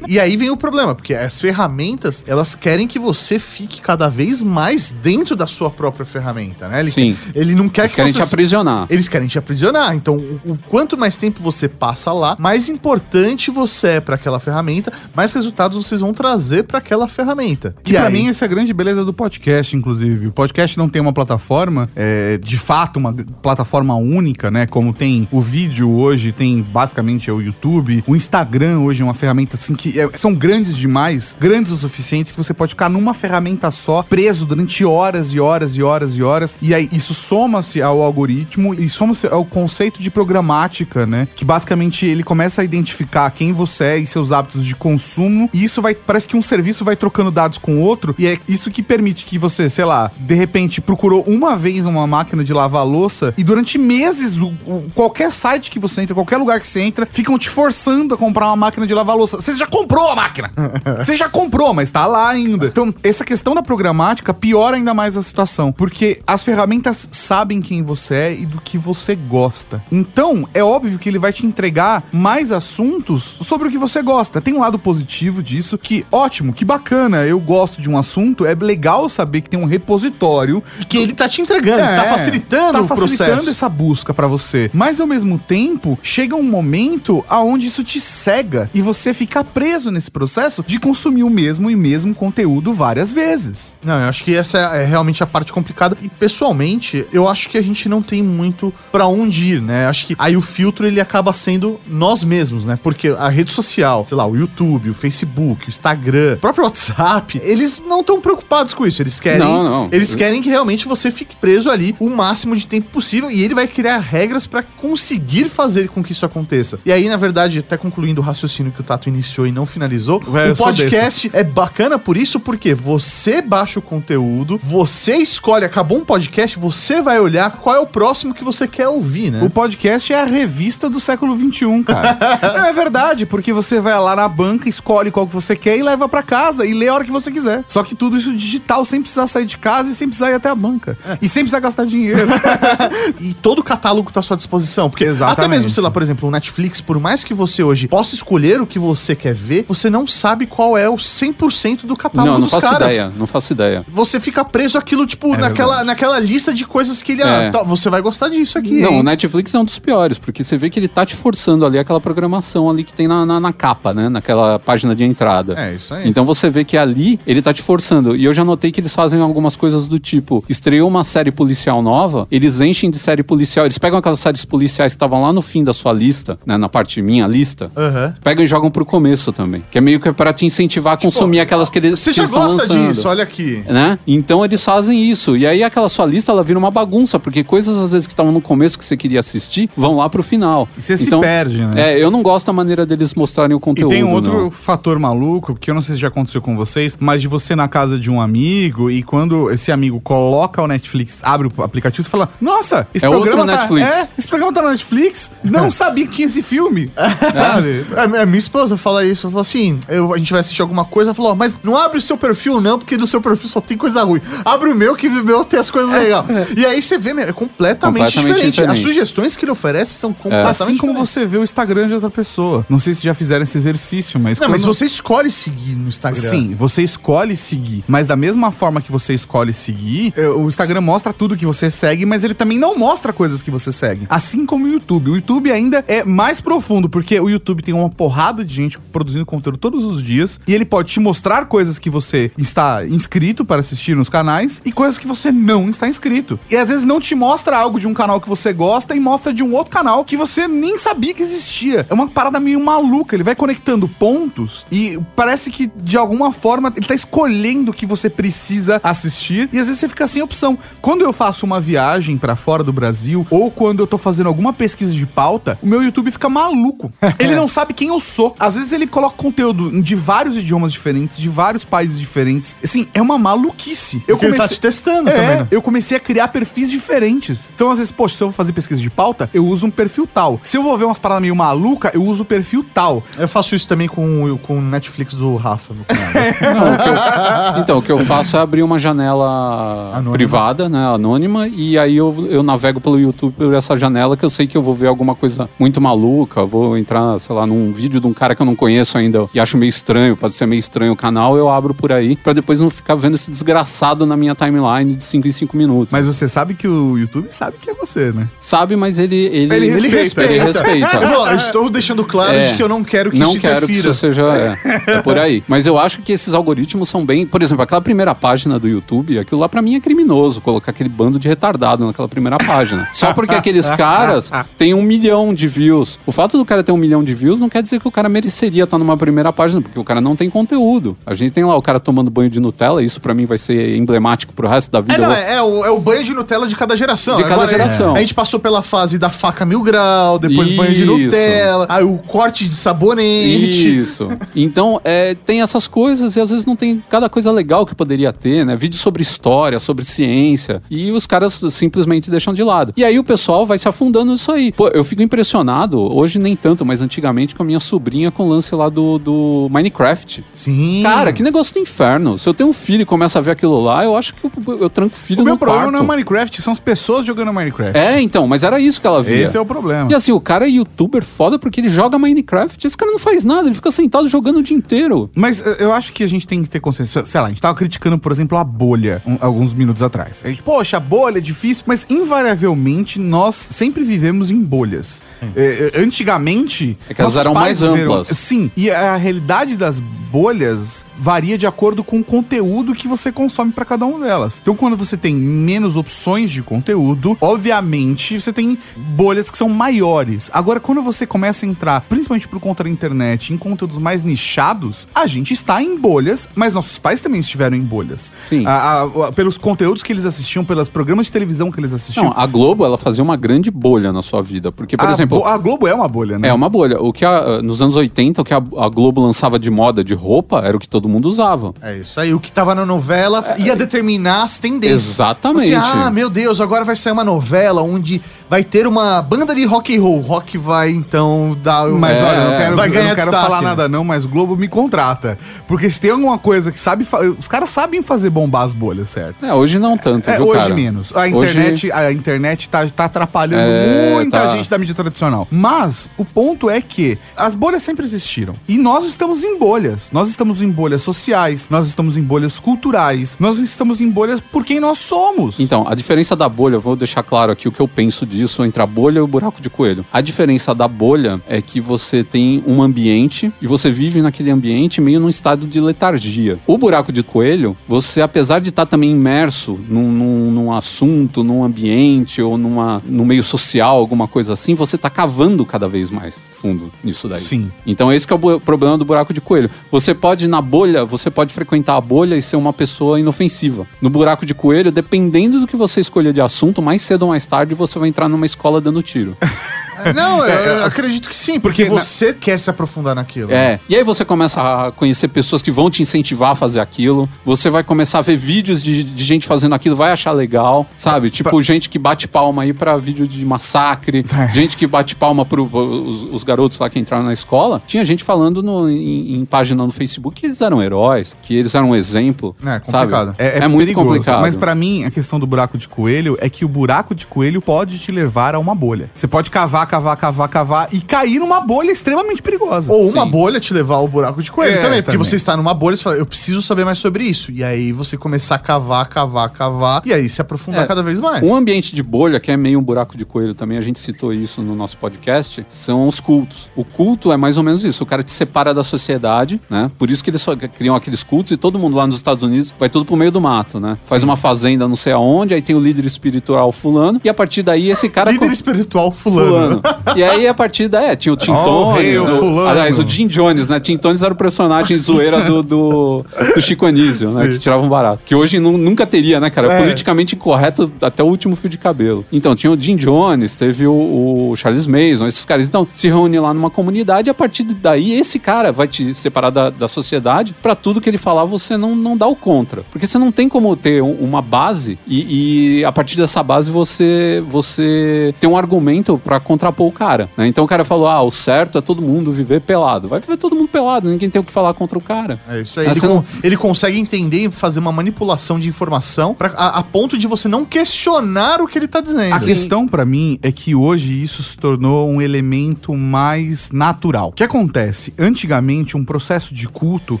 [0.08, 4.42] E aí vem o problema, porque as ferramentas, elas querem que você fique cada vez
[4.42, 6.80] mais dentro da sua própria ferramenta, né?
[6.80, 7.16] Ele, Sim.
[7.34, 8.18] Ele não quer Eles que querem você...
[8.18, 8.86] te aprisionar.
[8.90, 9.94] Eles querem te aprisionar.
[9.94, 14.38] Então, o, o quanto mais tempo você passa lá, mais importante você é para aquela
[14.38, 17.74] ferramenta, mais resultados vocês vão trazer para aquela ferramenta.
[17.82, 20.26] Que E pra aí- mim essa é a grande beleza do podcast, inclusive.
[20.26, 24.66] O podcast não tem uma plataforma, é, de fato, uma plataforma única, né?
[24.66, 28.04] Como tem o vídeo hoje, tem basicamente é o YouTube.
[28.06, 32.32] O Instagram hoje é uma ferramenta assim que é- são grandes demais, grandes o suficientes
[32.32, 36.22] que você pode ficar numa ferramenta só, preso durante horas e horas e horas e
[36.22, 36.56] horas.
[36.60, 41.28] E aí isso soma-se ao algoritmo e soma-se ao conceito de programática, né?
[41.36, 45.48] Que basicamente ele começa a identificar quem você é e seus hábitos de consumo.
[45.52, 45.94] E isso vai.
[45.94, 48.14] Parece que um serviço vai trocando dados com o outro.
[48.18, 52.06] E é isso que permite que você, sei lá, de repente procurou uma vez uma
[52.06, 56.36] máquina de lavar louça e durante meses, o- o- qualquer site que você entra, qualquer
[56.38, 59.40] lugar que você entra, ficam te forçando a comprar uma máquina de lavar louça.
[59.40, 60.50] Você já comprou a máquina!
[60.98, 62.66] Você já comprou, mas tá lá ainda.
[62.66, 67.82] Então, essa questão da programática piora ainda mais a situação, porque as ferramentas sabem quem
[67.82, 69.82] você é e do que você gosta.
[69.90, 74.40] Então, é óbvio que ele vai te entregar mais assuntos sobre o que você gosta.
[74.40, 78.54] Tem um lado positivo disso, que ótimo, que bacana, eu gosto de um assunto, é
[78.54, 82.80] legal saber que tem um repositório Que ele tá te entregando, é, tá facilitando tá
[82.82, 83.50] o facilitando processo.
[83.50, 84.70] essa busca pra você.
[84.72, 89.90] Mas ao mesmo tempo, chega um momento aonde isso te cega e você fica preso
[89.90, 93.74] nesse processo de consumir o mesmo e mesmo conteúdo várias vezes.
[93.84, 95.96] Não, eu acho que essa é realmente a parte complicada.
[96.02, 99.86] E pessoalmente, eu acho que a gente não tem muito pra onde ir, né?
[99.86, 102.78] Acho que aí o filtro ele acaba sendo nós mesmos, né?
[102.82, 107.40] Porque a rede social, sei lá, o YouTube, o Facebook, o Instagram, o próprio WhatsApp,
[107.42, 109.02] eles não estão preocupados com isso.
[109.02, 109.88] Eles querem, Não, não.
[109.92, 113.54] eles querem que realmente você fique preso ali o máximo de tempo possível e ele
[113.54, 116.78] vai criar regras pra conseguir fazer com que isso aconteça.
[116.84, 120.20] E aí, na verdade, até concluindo o raciocínio que o Tato iniciou e não finalizou,
[120.34, 125.98] É, o podcast é bacana por isso, porque você baixa o conteúdo, você escolhe, acabou
[125.98, 129.42] um podcast, você vai olhar qual é o próximo que você quer ouvir, né?
[129.42, 132.18] O podcast é a revista do século XXI, cara.
[132.54, 135.82] Não, é verdade, porque você vai lá na banca, escolhe qual que você quer e
[135.82, 137.64] leva pra casa e lê a hora que você quiser.
[137.68, 140.48] Só que tudo isso digital, sem precisar sair de casa e sem precisar ir até
[140.48, 140.96] a banca.
[141.20, 142.28] E sem precisar gastar dinheiro.
[143.20, 144.90] e todo o catálogo tá à sua disposição.
[144.90, 145.40] Porque Exatamente.
[145.40, 148.60] até mesmo, sei lá, por exemplo, o Netflix, por mais que você hoje possa escolher
[148.60, 152.38] o que você quer ver, você não sabe qual é o 100% do catálogo Não,
[152.38, 152.94] não dos faço caras.
[152.94, 153.84] ideia, não faço ideia.
[153.88, 155.86] Você fica preso aquilo, tipo, naquela, verdade.
[155.86, 157.22] naquela lista de coisas que ele.
[157.22, 157.46] É.
[157.46, 158.80] Ah, tá, você vai gostar disso aqui.
[158.80, 159.00] Não, hein?
[159.00, 161.78] o Netflix é um dos piores, porque você vê que ele tá te forçando ali
[161.78, 164.08] aquela programação ali que tem na, na, na capa, né?
[164.08, 165.54] Naquela página de entrada.
[165.58, 166.08] É, isso aí.
[166.08, 168.16] Então você vê que ali ele tá te forçando.
[168.16, 171.82] E eu já notei que eles fazem algumas coisas do tipo: estreou uma série policial
[171.82, 175.42] nova, eles enchem de série policial, eles pegam aquelas séries policiais que estavam lá no
[175.42, 176.56] fim da sua lista, né?
[176.56, 177.70] Na parte minha lista.
[177.76, 178.14] Aham.
[178.22, 179.64] Pegam e jogam pro começo também.
[179.70, 182.22] Que é meio que pra te incentivar a consumir aquelas que eles Você que já
[182.22, 183.62] eles tão gosta lançando disso, olha aqui.
[183.68, 183.98] né?
[184.06, 185.36] Então eles fazem isso.
[185.36, 188.32] E aí aquela sua lista ela vira uma bagunça, porque coisas às vezes que estavam
[188.32, 190.68] no começo que você queria assistir vão lá pro final.
[190.78, 191.92] E você se Então, perde, né?
[191.92, 193.90] É, eu não gosto da maneira deles mostrarem o E conteúdo.
[193.90, 194.50] tem um outro não.
[194.50, 197.66] fator maluco, que eu não sei se já aconteceu com vocês, mas de você na
[197.68, 202.10] casa de um amigo e quando esse amigo coloca o Netflix, abre o aplicativo, você
[202.10, 205.30] fala: Nossa, esse É outro programa tá, Netflix." É, esse programa tá no Netflix?
[205.42, 206.90] Não sabia que tinha esse filme.
[207.34, 207.84] Sabe?
[207.96, 211.10] A minha- a minha esposa fala isso, fala assim, eu- gente vai assistir alguma coisa,
[211.10, 213.60] ela falou, ó, mas não abre o seu perfil não, porque no seu perfil só
[213.60, 214.20] tem coisa ruim.
[214.44, 216.24] Abre o meu, que o meu tem as coisas legais.
[216.56, 218.50] E aí você vê, meu, é completamente, Completamente diferente.
[218.54, 218.72] diferente.
[218.76, 221.10] As sugestões que ele oferece são completamente Assim como diferentes.
[221.10, 222.64] você vê o Instagram de outra pessoa.
[222.68, 224.38] Não sei se já fizeram esse exercício, mas.
[224.40, 226.20] Não, mas quando- você escolhe seguir no Instagram.
[226.28, 227.84] Sim, você escolhe seguir.
[227.88, 231.70] Mas da mesma forma que você escolhe seguir, eh, o Instagram mostra tudo que você
[231.70, 234.06] segue, mas ele também não mostra coisas que você segue.
[234.08, 235.10] Assim como o YouTube.
[235.10, 239.24] O YouTube ainda é mais profundo, porque o YouTube tem uma porrada de gente produzindo
[239.26, 240.09] conteúdo todos os dias.
[240.46, 244.72] E ele pode te mostrar coisas que você está inscrito para assistir nos canais e
[244.72, 246.38] coisas que você não está inscrito.
[246.50, 249.32] E às vezes não te mostra algo de um canal que você gosta e mostra
[249.32, 251.86] de um outro canal que você nem sabia que existia.
[251.88, 253.14] É uma parada meio maluca.
[253.14, 257.86] Ele vai conectando pontos e parece que de alguma forma ele tá escolhendo o que
[257.86, 260.58] você precisa assistir e às vezes você fica sem opção.
[260.80, 264.52] Quando eu faço uma viagem pra fora do Brasil ou quando eu tô fazendo alguma
[264.52, 266.92] pesquisa de pauta, o meu YouTube fica maluco.
[267.18, 268.34] Ele não sabe quem eu sou.
[268.38, 272.56] Às vezes ele coloca conteúdo de vários idiomas diferentes, de vários países diferentes.
[272.62, 274.00] Assim, é uma maluquice.
[274.06, 275.48] Porque ele tá te testando é, também, né?
[275.50, 277.52] eu comecei a criar perfis diferentes.
[277.54, 280.06] Então, às vezes, poxa, se eu vou fazer pesquisa de pauta, eu uso um perfil
[280.06, 280.40] tal.
[280.42, 283.02] Se eu vou ver umas paradas meio maluca, eu uso o perfil tal.
[283.18, 286.10] Eu faço isso também com, o- com o Netflix do Rafa no canal.
[286.54, 290.12] Não, o eu- então, o que eu faço é abrir uma janela Anônima.
[290.12, 294.30] privada, né, anônima, e aí eu, eu navego pelo YouTube por essa janela que eu
[294.30, 298.00] sei que eu vou ver alguma coisa muito maluca, vou entrar, sei lá, num vídeo
[298.00, 300.60] de um cara que eu não conheço ainda e acho meio estranho, pode ser meio
[300.60, 304.16] estranho o canal, eu abro por aí, pra depois não ficar vendo esse desgraçado na
[304.16, 305.88] minha timeline de 5 em 5 minutos.
[305.90, 308.28] Mas você sabe que o YouTube sabe que é você, né?
[308.38, 309.16] Sabe, mas ele...
[309.16, 310.32] Ele, Ele Ele respeita.
[310.32, 310.96] Ele respeita.
[310.98, 312.44] Eu eu estou deixando claro É.
[312.44, 313.90] de que eu não quero que não isso quero que interfira.
[313.90, 315.42] isso seja é, é por aí.
[315.48, 319.18] Mas eu acho que esses algoritmos são bem, por exemplo, aquela primeira página do YouTube,
[319.18, 322.88] aquilo lá pra mim é criminoso colocar aquele bando de retardado naquela primeira página.
[322.92, 325.98] Só porque aqueles caras têm um milhão de views.
[326.06, 328.08] O fato do cara ter um milhão de views não quer dizer que o cara
[328.08, 330.96] mereceria estar numa primeira página, porque o cara não tem conteúdo.
[331.06, 333.76] A gente tem lá o cara tomando banho de Nutella, isso pra mim vai ser
[333.76, 334.94] emblemático pro resto da vida.
[334.94, 337.16] É, não, é, é o, é o banho de Nutella de cada geração.
[337.16, 337.94] De cada geração.
[337.94, 341.04] A gente passou pela fase da faca mil grau, depois banho de Isso.
[341.04, 343.76] Nutella, aí o corte de sabonete.
[343.76, 344.08] Isso.
[344.34, 348.12] Então, é, tem essas coisas e às vezes não tem cada coisa legal que poderia
[348.12, 348.56] ter, né?
[348.56, 350.62] Vídeo sobre história, sobre ciência.
[350.70, 352.72] E os caras simplesmente deixam de lado.
[352.76, 354.52] E aí o pessoal vai se afundando nisso aí.
[354.52, 358.28] Pô, eu fico impressionado, hoje nem tanto, mas antigamente com a minha sobrinha com o
[358.28, 360.24] lance lá do, do Minecraft.
[360.32, 360.80] Sim.
[360.82, 362.18] Cara, que negócio do inferno.
[362.18, 364.30] Se eu tenho um filho e começa a ver aquilo celular, eu acho que eu,
[364.60, 365.76] eu tranco o filho O meu problema quarto.
[365.76, 367.76] não é Minecraft, são as pessoas jogando Minecraft.
[367.76, 369.24] É, então, mas era isso que ela via.
[369.24, 369.90] Esse é o problema.
[369.90, 372.64] E assim, o cara é youtuber foda porque ele joga Minecraft.
[372.66, 375.10] Esse cara não faz nada, ele fica sentado jogando o dia inteiro.
[375.14, 377.04] Mas eh, eu acho que a gente tem que ter consciência.
[377.04, 380.22] Sei lá, a gente tava criticando, por exemplo, a bolha um- alguns minutos atrás.
[380.24, 385.02] A gente, poxa, a bolha é difícil, mas invariavelmente nós sempre vivemos em bolhas.
[385.36, 386.78] Eh, antigamente.
[386.88, 388.16] É que elas eram mais viveram- amplas.
[388.16, 393.52] Sim, e a realidade das bolhas varia de acordo com o conteúdo que você consome
[393.52, 394.38] para cada uma delas.
[394.42, 400.30] Então, quando você tem menos opções de conteúdo, obviamente você tem bolhas que são maiores.
[400.32, 404.86] Agora, quando você começa a entrar, principalmente por conta da internet, em conteúdos mais nichados,
[404.94, 408.12] a gente está em bolhas, mas nossos pais também estiveram em bolhas.
[408.28, 408.44] Sim.
[408.46, 412.06] A- a- a- pelos conteúdos que eles assistiam, pelos programas de televisão que eles assistiam.
[412.06, 414.52] Não, a Globo, ela fazia uma grande bolha na sua vida.
[414.52, 416.28] Porque, por exemplo, a Globo é uma bolha, né?
[416.28, 416.80] É uma bolha.
[416.80, 417.04] O que
[417.42, 420.60] nos anos 80, o que a, a Globo lançava de moda de roupa era o
[420.60, 421.52] que todo mundo usava.
[421.62, 422.12] É isso aí.
[422.14, 424.90] O que tava na novela ia determinar as tendências.
[424.92, 425.48] Exatamente.
[425.48, 429.44] Você, ah, meu Deus, agora vai sair uma novela onde vai ter uma banda de
[429.44, 430.00] rock and roll.
[430.00, 431.66] Rock vai, então, dar...
[431.68, 433.82] Mas É, olha, eu não quero, vai eu ganhar não quero destaque, falar nada não,
[433.82, 435.18] mas Globo me contrata.
[435.48, 436.84] Porque se tem alguma coisa que sabe...
[436.84, 439.24] fa- Os caras sabem fazer bombar as bolhas, certo?
[439.24, 440.54] É, hoje não tanto, É, viu, hoje cara?
[440.54, 440.92] menos.
[440.94, 444.26] A Hoje- internet, a internet tá, tá atrapalhando É, muita tá.
[444.28, 445.26] gente da mídia tradicional.
[445.30, 448.34] Mas o ponto é que as bolhas sempre existiram.
[448.48, 449.90] E nós estamos em bolhas.
[449.92, 454.44] Nós estamos em bolhas sociais, nós estamos em bolhas culturais, nós estamos em bolhas por
[454.44, 455.40] quem nós somos.
[455.40, 458.62] Então, a diferença da bolha, vou deixar claro aqui o que eu penso disso entre
[458.62, 459.84] a bolha e o buraco de coelho.
[459.92, 464.80] A diferença da bolha é que você tem um ambiente e você vive naquele ambiente
[464.80, 466.38] meio num estado de letargia.
[466.46, 471.44] O buraco de coelho, você, apesar de estar também imerso num, num, num assunto, num
[471.44, 476.30] ambiente ou numa, num meio social, alguma coisa assim, você tá cavando cada vez mais
[476.40, 477.20] fundo nisso daí.
[477.20, 477.50] Sim.
[477.66, 479.50] Então esse que é o problema do buraco de coelho.
[479.70, 483.66] Você pode, na bolha, você pode frequentar a bolha e ser uma pessoa inofensiva.
[483.80, 487.26] No buraco de coelho, dependendo do que você escolher de assunto, mais cedo ou mais
[487.26, 489.16] tarde você vai entrar numa escola dando tiro.
[489.94, 493.30] Não, eu, eu acredito que sim, porque, Porque na- você quer se aprofundar naquilo.
[493.32, 493.58] É.
[493.68, 497.08] E aí você começa a conhecer pessoas que vão te incentivar a fazer aquilo.
[497.24, 501.10] Você vai começar a ver vídeos de, de gente fazendo aquilo, vai achar legal, sabe?
[501.10, 504.28] Tipo, gente que bate palma aí pra vídeo de massacre, É.
[504.34, 507.62] gente que bate palma pro os, os garotos lá que entraram na escola.
[507.66, 511.54] Tinha gente falando no- em, em página no Facebook que eles eram heróis, que eles
[511.54, 512.34] eram um exemplo.
[512.42, 512.92] É, sabe?
[512.92, 513.14] complicado.
[513.18, 514.20] É, é muito perigoso, complicado.
[514.20, 517.40] Mas pra mim, a questão do buraco de coelho é que o buraco de coelho
[517.40, 518.90] pode te levar a uma bolha.
[518.94, 522.72] Você pode cavar, cavar, cavar, cavar e cair numa bolha extremamente perigosa.
[522.72, 523.10] Ou uma Sim.
[523.10, 524.82] bolha te levar ao buraco de coelho É, também.
[524.82, 524.98] Porque também.
[525.08, 527.30] você está numa bolha e você fala, eu preciso saber mais sobre isso.
[527.30, 529.82] E aí você começar a cavar, cavar, cavar.
[529.86, 531.22] E aí se aprofundar É, cada vez mais.
[531.22, 534.12] Um ambiente de bolha, que é meio um buraco de coelho também, a gente citou
[534.12, 536.50] isso no nosso podcast, são os cultos.
[536.56, 539.70] O culto é mais ou menos isso, o cara te separa da sociedade, né?
[539.78, 542.52] Por isso que eles só criam aqueles cultos e todo mundo lá nos Estados Unidos
[542.58, 543.78] vai tudo pro meio do mato, né?
[543.84, 547.42] Faz uma fazenda não sei aonde, aí tem o líder espiritual fulano, e a partir
[547.42, 548.10] daí esse cara...
[548.10, 549.59] Líder espiritual fulano.
[549.96, 551.96] E aí, a partir daí, é, tinha o Tim Ó, o Tones.
[551.96, 552.48] o fulano.
[552.48, 553.58] aliás, o Jim Jones, né?
[553.58, 557.24] Tim Tones era o personagem zoeira do, do, do Chico Anísio, né?
[557.24, 557.32] Sim.
[557.32, 558.04] Que tirava um barato.
[558.04, 559.52] Que hoje nu- nunca teria, né, cara?
[559.52, 559.58] É.
[559.58, 562.04] Politicamente incorreto até o último fio de cabelo.
[562.12, 565.48] Então, tinha o Jim Jones, teve o, o Charles Mason, esses caras.
[565.48, 569.30] Então, se reúne lá numa comunidade e a partir daí, esse cara vai te separar
[569.30, 572.62] da, da sociedade pra tudo que ele falar, você não, não dá o contra.
[572.70, 576.50] Porque você não tem como ter um- uma base e, e a partir dessa base
[576.50, 579.18] você, você tem um argumento pra
[579.50, 580.08] contrapor o cara.
[580.16, 580.26] né?
[580.26, 582.88] Então o cara falou: ah, o certo é todo mundo viver pelado.
[582.88, 585.20] Vai viver todo mundo pelado, ninguém tem o que falar contra o cara.
[585.28, 585.66] É isso aí.
[585.66, 589.62] Ele, con- não- ele consegue entender e fazer uma manipulação de informação pra, a, a
[589.62, 592.14] ponto de você não questionar o que ele tá dizendo.
[592.14, 597.08] A questão pra mim é que hoje isso se tornou um elemento mais natural.
[597.08, 597.92] O que acontece?
[597.98, 600.00] Antigamente, um processo de culto,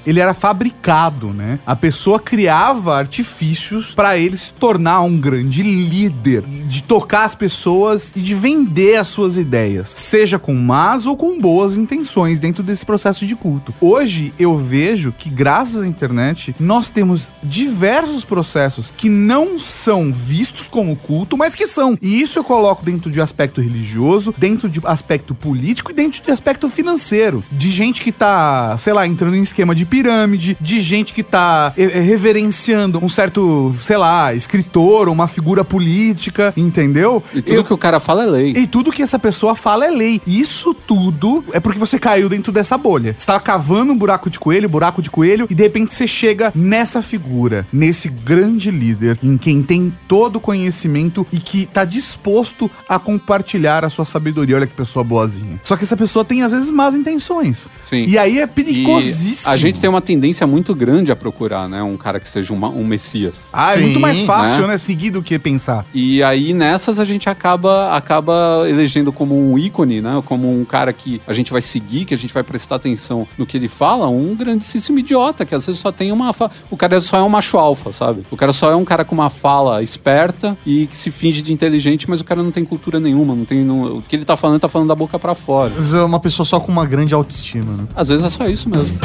[0.06, 1.58] ele era fabricado, né?
[1.66, 8.12] A pessoa criava artifícios pra ele se tornar um grande líder, de tocar as pessoas
[8.14, 12.84] e de vender as suas ideias, seja com más ou com boas intenções dentro desse
[12.86, 13.72] processo de culto.
[13.80, 20.68] Hoje eu vejo que graças à internet nós temos diversos processos que não são vistos
[20.68, 21.96] como culto, mas que são.
[22.00, 26.30] E isso eu coloco dentro de aspecto religioso, dentro de aspecto político e dentro de
[26.30, 27.42] aspecto financeiro.
[27.50, 31.72] De gente que tá, sei lá, entrando em esquema de pirâmide, de gente que tá
[31.76, 37.22] eh, eh, reverenciando um certo, sei lá, escritor, uma figura política, entendeu?
[37.34, 38.52] E tudo Eu- que o cara fala é lei.
[38.56, 40.20] e tudo que essa pessoa fala é lei.
[40.26, 43.14] E isso tudo é porque você caiu dentro dessa bolha.
[43.18, 46.52] Você tava cavando um buraco de coelho, buraco de coelho, e de repente você chega
[46.54, 52.70] nessa figura, nesse grande líder, em quem tem todo o conhecimento e que tá disposto
[52.88, 54.56] a compartilhar a sua sabedoria.
[54.56, 55.60] Olha que pessoa boazinha.
[55.62, 57.68] Só que essa pessoa tem às vezes más intenções.
[57.88, 58.04] Sim.
[58.06, 59.52] E aí é E perigosíssimo.
[59.52, 61.82] a gente tem uma tendência muito grande a procurar, né?
[61.82, 63.48] Um cara que seja uma- um messias.
[63.52, 64.68] Ah, é Sim, muito mais fácil, né?
[64.68, 64.78] né?
[64.78, 65.84] Seguir do que pensar.
[65.94, 70.22] E aí nessas a gente acaba acaba elegendo como um ícone, né?
[70.26, 73.46] Como um cara que a gente vai seguir, que a gente vai prestar atenção no
[73.46, 76.50] que ele fala, um grandíssimo idiota, que às vezes só tem uma fa...
[76.70, 78.24] o cara só é um macho alfa, sabe?
[78.30, 81.52] O cara só é um cara com uma fala esperta e que se finge de
[81.52, 84.36] inteligente, mas o cara não tem cultura nenhuma, não tem não- o que ele tá
[84.36, 85.72] falando, tá falando da boca pra fora.
[85.74, 87.84] Mas é uma pessoa só com uma grande autoestima, né?
[87.94, 88.98] Às vezes é só isso mesmo.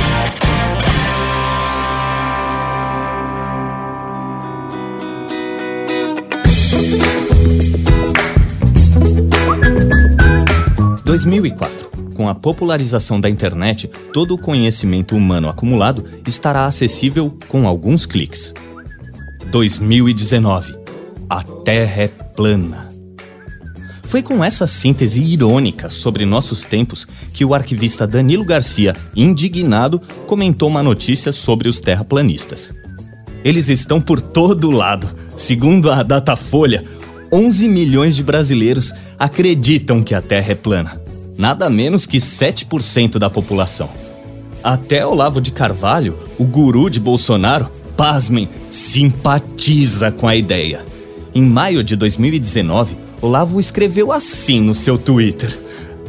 [11.15, 11.91] 2004.
[12.13, 18.53] Com a popularização da internet, todo o conhecimento humano acumulado estará acessível com alguns cliques.
[19.49, 20.75] 2019.
[21.29, 22.89] A Terra é plana.
[24.03, 30.67] Foi com essa síntese irônica sobre nossos tempos que o arquivista Danilo Garcia, indignado, comentou
[30.67, 32.73] uma notícia sobre os terraplanistas.
[33.41, 35.15] Eles estão por todo lado.
[35.37, 36.83] Segundo a Datafolha,
[37.31, 41.04] 11 milhões de brasileiros acreditam que a Terra é plana.
[41.37, 43.89] Nada menos que 7% da população.
[44.63, 50.83] Até Olavo de Carvalho, o guru de Bolsonaro, pasmem, simpatiza com a ideia.
[51.33, 55.57] Em maio de 2019, Olavo escreveu assim no seu Twitter.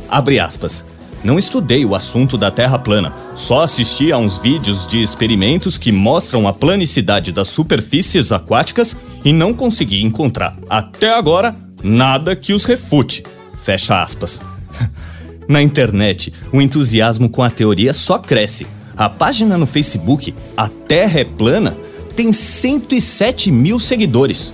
[0.09, 0.85] Abre aspas.
[1.25, 5.91] Não estudei o assunto da Terra plana, só assisti a uns vídeos de experimentos que
[5.91, 12.65] mostram a planicidade das superfícies aquáticas e não consegui encontrar, até agora, nada que os
[12.65, 13.25] refute.
[13.57, 14.41] Fecha aspas.
[15.49, 18.67] Na internet, o entusiasmo com a teoria só cresce.
[18.97, 21.77] A página no Facebook, A Terra é Plana,
[22.17, 24.53] tem 107 mil seguidores.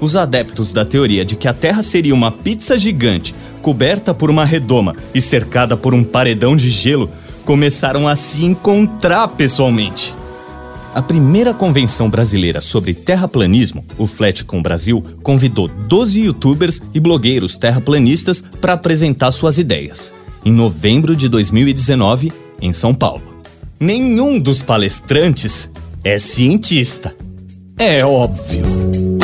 [0.00, 4.44] Os adeptos da teoria de que a Terra seria uma pizza gigante, coberta por uma
[4.44, 7.10] redoma e cercada por um paredão de gelo,
[7.44, 10.14] começaram a se encontrar pessoalmente.
[10.96, 18.42] A primeira convenção brasileira sobre terraplanismo, o Flatcom Brasil, convidou 12 youtubers e blogueiros terraplanistas
[18.62, 20.10] para apresentar suas ideias.
[20.42, 22.32] Em novembro de 2019,
[22.62, 23.42] em São Paulo.
[23.78, 25.70] Nenhum dos palestrantes
[26.02, 27.14] é cientista.
[27.76, 29.15] É óbvio.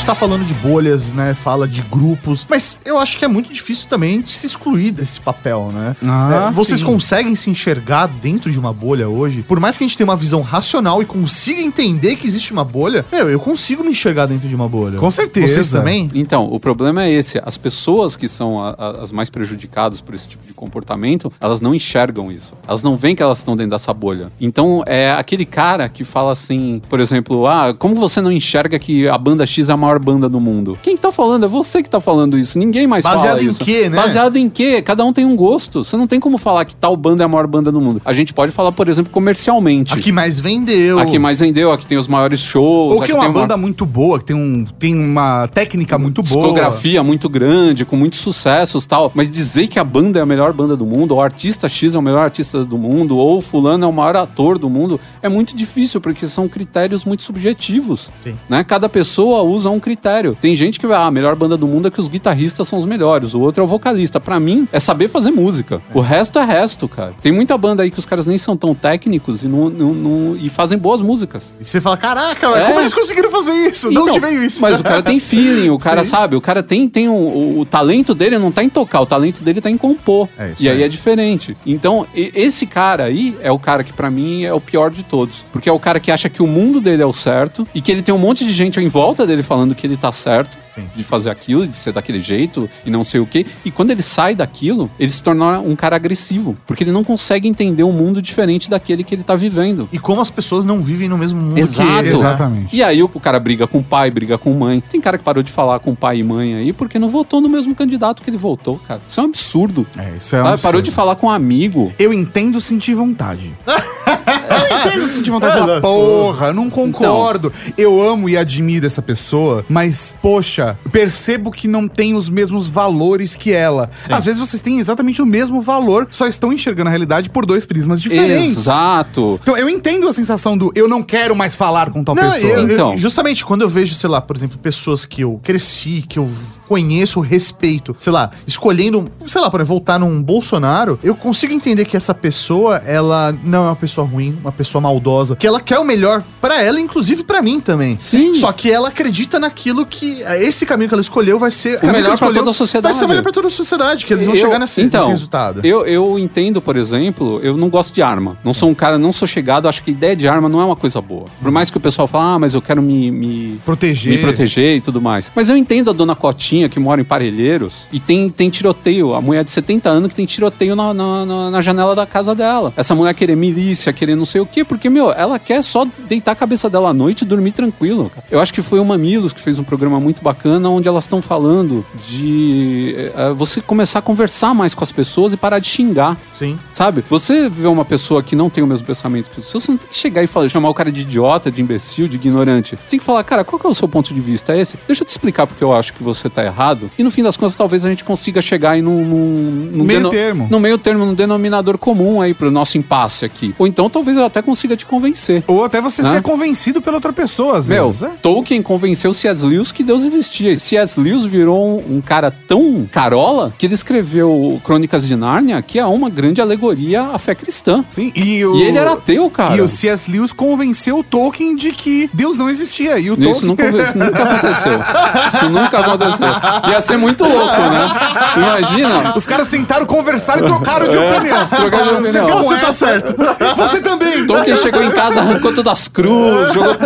[0.00, 1.34] Gente tá falando de bolhas, né?
[1.34, 2.46] Fala de grupos.
[2.48, 5.94] Mas eu acho que é muito difícil também de se excluir desse papel, né?
[6.02, 6.86] Ah, É, vocês sim.
[6.86, 9.42] conseguem se enxergar dentro de uma bolha hoje?
[9.42, 12.64] Por mais que a gente tenha uma visão racional e consiga entender que existe uma
[12.64, 14.98] bolha, meu, eu consigo me enxergar dentro de uma bolha.
[14.98, 15.48] Com certeza.
[15.54, 16.10] Vocês também?
[16.14, 17.38] Então, o problema é esse.
[17.44, 21.60] As pessoas que são a- a- as mais prejudicadas por esse tipo de comportamento, elas
[21.60, 22.54] não enxergam isso.
[22.66, 24.32] Elas não veem que elas estão dentro dessa bolha.
[24.40, 29.06] Então, é aquele cara que fala assim, por exemplo, ah, como você não enxerga que
[29.06, 30.78] a banda X é a maior banda do mundo?
[30.82, 31.44] Quem tá falando?
[31.44, 32.58] É você que tá falando isso.
[32.58, 33.64] Ninguém mais Baseado fala em isso.
[33.64, 33.96] quê, né?
[33.96, 34.82] Baseado em quê?
[34.82, 35.84] Cada um tem um gosto.
[35.84, 38.00] Você não tem como falar que tal banda é a maior banda do mundo.
[38.04, 39.94] A gente pode falar, por exemplo, comercialmente.
[39.94, 40.98] A que mais vendeu.
[40.98, 42.94] A que mais vendeu, a que tem os maiores shows.
[42.94, 46.46] Ou que é uma banda muito boa, que tem, um, tem uma técnica muito boa.
[46.46, 49.10] discografia muito grande, com muitos sucessos tal.
[49.14, 51.94] Mas dizer que a banda é a melhor banda do mundo, ou o artista X
[51.94, 55.00] é o melhor artista do mundo, ou o fulano é o maior ator do mundo,
[55.22, 58.10] é muito difícil, porque são critérios muito subjetivos.
[58.22, 58.36] Sim.
[58.48, 58.62] Né?
[58.64, 60.36] Cada pessoa usa um critério.
[60.40, 62.78] Tem gente que vai, ah, a melhor banda do mundo é que os guitarristas são
[62.78, 64.20] os melhores, o outro é o vocalista.
[64.20, 65.80] Pra mim, é saber fazer música.
[65.94, 67.12] O resto é resto, cara.
[67.20, 70.36] Tem muita banda aí que os caras nem são tão técnicos e, não, não- não-
[70.36, 71.54] e fazem boas músicas.
[71.60, 72.66] E você fala, caraca, É.
[72.66, 73.88] como eles conseguiram fazer isso?
[73.88, 74.60] de Então, onde veio isso?
[74.60, 76.10] Mas o cara tem feeling, o cara Sim.
[76.10, 79.06] sabe, o cara tem, tem um- o, o talento dele não tá em tocar, o
[79.06, 80.28] talento dele tá em compor.
[80.38, 80.82] É isso e aí aí.
[80.84, 81.56] é diferente.
[81.66, 85.44] Então, esse cara aí é o cara que pra mim é o pior de todos.
[85.52, 87.90] Porque é o cara que acha que o mundo dele é o certo e que
[87.90, 90.84] ele tem um monte de gente em volta dele falando que ele tá certo Sim.
[90.94, 93.46] de fazer aquilo, de ser daquele jeito e não sei o quê.
[93.64, 96.56] E quando ele sai daquilo, ele se torna um cara agressivo.
[96.66, 99.88] Porque ele não consegue entender um mundo diferente daquele que ele tá vivendo.
[99.92, 101.88] E como as pessoas não vivem no mesmo mundo Exato.
[101.88, 102.18] que eles, né?
[102.18, 102.76] Exatamente.
[102.76, 104.82] E aí o, cara briga com o pai, briga com mãe.
[104.88, 107.48] Tem cara que parou de falar com pai e mãe aí porque não votou no
[107.48, 109.00] mesmo candidato que ele votou, cara.
[109.08, 109.86] Isso é um absurdo.
[109.96, 110.62] É, isso é um absurdo.
[110.62, 111.92] Parou de falar com um amigo.
[111.98, 113.52] Eu entendo sentir vontade.
[113.66, 117.52] eu entendo sentir vontade de falar, porra, não concordo.
[117.76, 123.34] Eu amo e admiro essa pessoa mas, poxa, percebo que não tem os mesmos valores
[123.36, 123.90] que ela.
[124.08, 127.64] Às vezes vocês têm exatamente o mesmo valor, só estão enxergando a realidade por dois
[127.64, 128.58] prismas diferentes.
[128.58, 129.38] Exato.
[129.42, 132.50] Então, eu entendo a sensação do eu não quero mais falar com tal Não, pessoa.
[132.52, 132.96] eu- eu- Então.
[132.96, 136.30] justamente quando eu vejo, sei lá, por exemplo, pessoas que eu cresci, que eu
[136.74, 141.96] conheço, respeito, sei lá, escolhendo, sei lá, exemplo, voltar num Bolsonaro, eu consigo entender que
[141.96, 145.84] essa pessoa, ela não é uma pessoa ruim, uma pessoa maldosa, que ela quer o
[145.84, 147.98] melhor pra ela, inclusive pra mim também.
[147.98, 148.32] Sim.
[148.34, 152.14] Só que ela acredita naquilo que esse caminho que ela escolheu vai ser O melhor
[152.14, 152.92] escolheu toda a sociedade.
[152.92, 155.00] Vai ser o melhor pra toda a sociedade, que eles vão Eu- chegar nesse, então,
[155.00, 155.66] nesse resultado.
[155.66, 158.36] Eu, eu entendo, por exemplo, eu não gosto de arma.
[158.44, 160.76] Não sou um cara, não sou chegado, acho que ideia de arma não é uma
[160.76, 161.24] coisa boa.
[161.42, 164.12] Por mais que o pessoal fale, ah, mas eu quero me, me, Proteger.
[164.12, 165.32] me proteger e tudo mais.
[165.34, 169.14] Mas eu entendo a dona Cotinha que mora em Parelheiros e tem, tem tiroteio.
[169.14, 172.72] A mulher de 70 anos que tem tiroteio na, na, na- janela da casa dela.
[172.76, 176.32] Essa mulher querer milícia, querer não sei o quê, porque, meu, ela quer só deitar
[176.32, 178.10] a cabeça dela à noite e dormir tranquilo.
[178.14, 178.26] cara.
[178.30, 181.20] Eu acho que foi o Mamilos que fez um programa muito bacana onde elas estão
[181.20, 181.84] falando
[182.24, 186.16] de eh, você começar a conversar mais com as pessoas e parar de xingar.
[186.30, 186.58] Sim.
[186.72, 187.04] Sabe?
[187.08, 189.78] Você vê uma pessoa que não tem o mesmo pensamento que o seu, você não
[189.78, 192.76] tem que chegar e falar, chamar o cara de idiota, de imbecil, de ignorante.
[192.82, 194.54] Você tem que falar, cara, qual que é o seu ponto de vista?
[194.54, 194.76] É esse?
[194.86, 196.49] Deixa eu te explicar porque eu acho que você tá errado.
[196.98, 200.08] E no fim das contas, talvez a gente consiga chegar aí num, num, num Meio
[200.10, 200.48] termo.
[200.50, 203.54] No meio termo, num denominador comum aí pro nosso impasse aqui.
[203.58, 205.42] Ou então talvez eu até consiga te convencer.
[205.46, 206.10] Ou até você Né?
[206.10, 208.02] ser convencido pela outra pessoa, às Meu, vezes.
[208.02, 208.10] é.
[208.22, 209.44] Tolkien convenceu C.S.
[209.44, 210.52] Lewis que Deus existia.
[210.52, 210.98] E C.S.
[211.00, 215.86] Lewis virou um, um cara tão carola que ele escreveu Crônicas de Nárnia, que é
[215.86, 217.84] uma grande alegoria à fé cristã.
[217.88, 219.56] Sim, e, o, E ele era ateu, cara.
[219.56, 220.10] E o C.S.
[220.10, 222.98] Lewis convenceu o Tolkien de que Deus não existia.
[222.98, 223.70] E o Isso Tolkien...
[223.72, 224.80] nunca, isso nunca aconteceu.
[225.34, 226.28] Isso nunca aconteceu.
[226.70, 227.90] Ia ser muito louco, né?
[228.36, 229.12] Imagina.
[229.16, 231.46] Os caras sentaram, conversaram e trocaram de opinião.
[231.48, 232.36] trocaram de Você opinião.
[232.38, 232.86] com Você tá essa?
[232.86, 233.14] certo.
[233.56, 234.26] Você também.
[234.26, 236.76] Tolkien chegou em casa, arrancou todas as cruzes, jogou...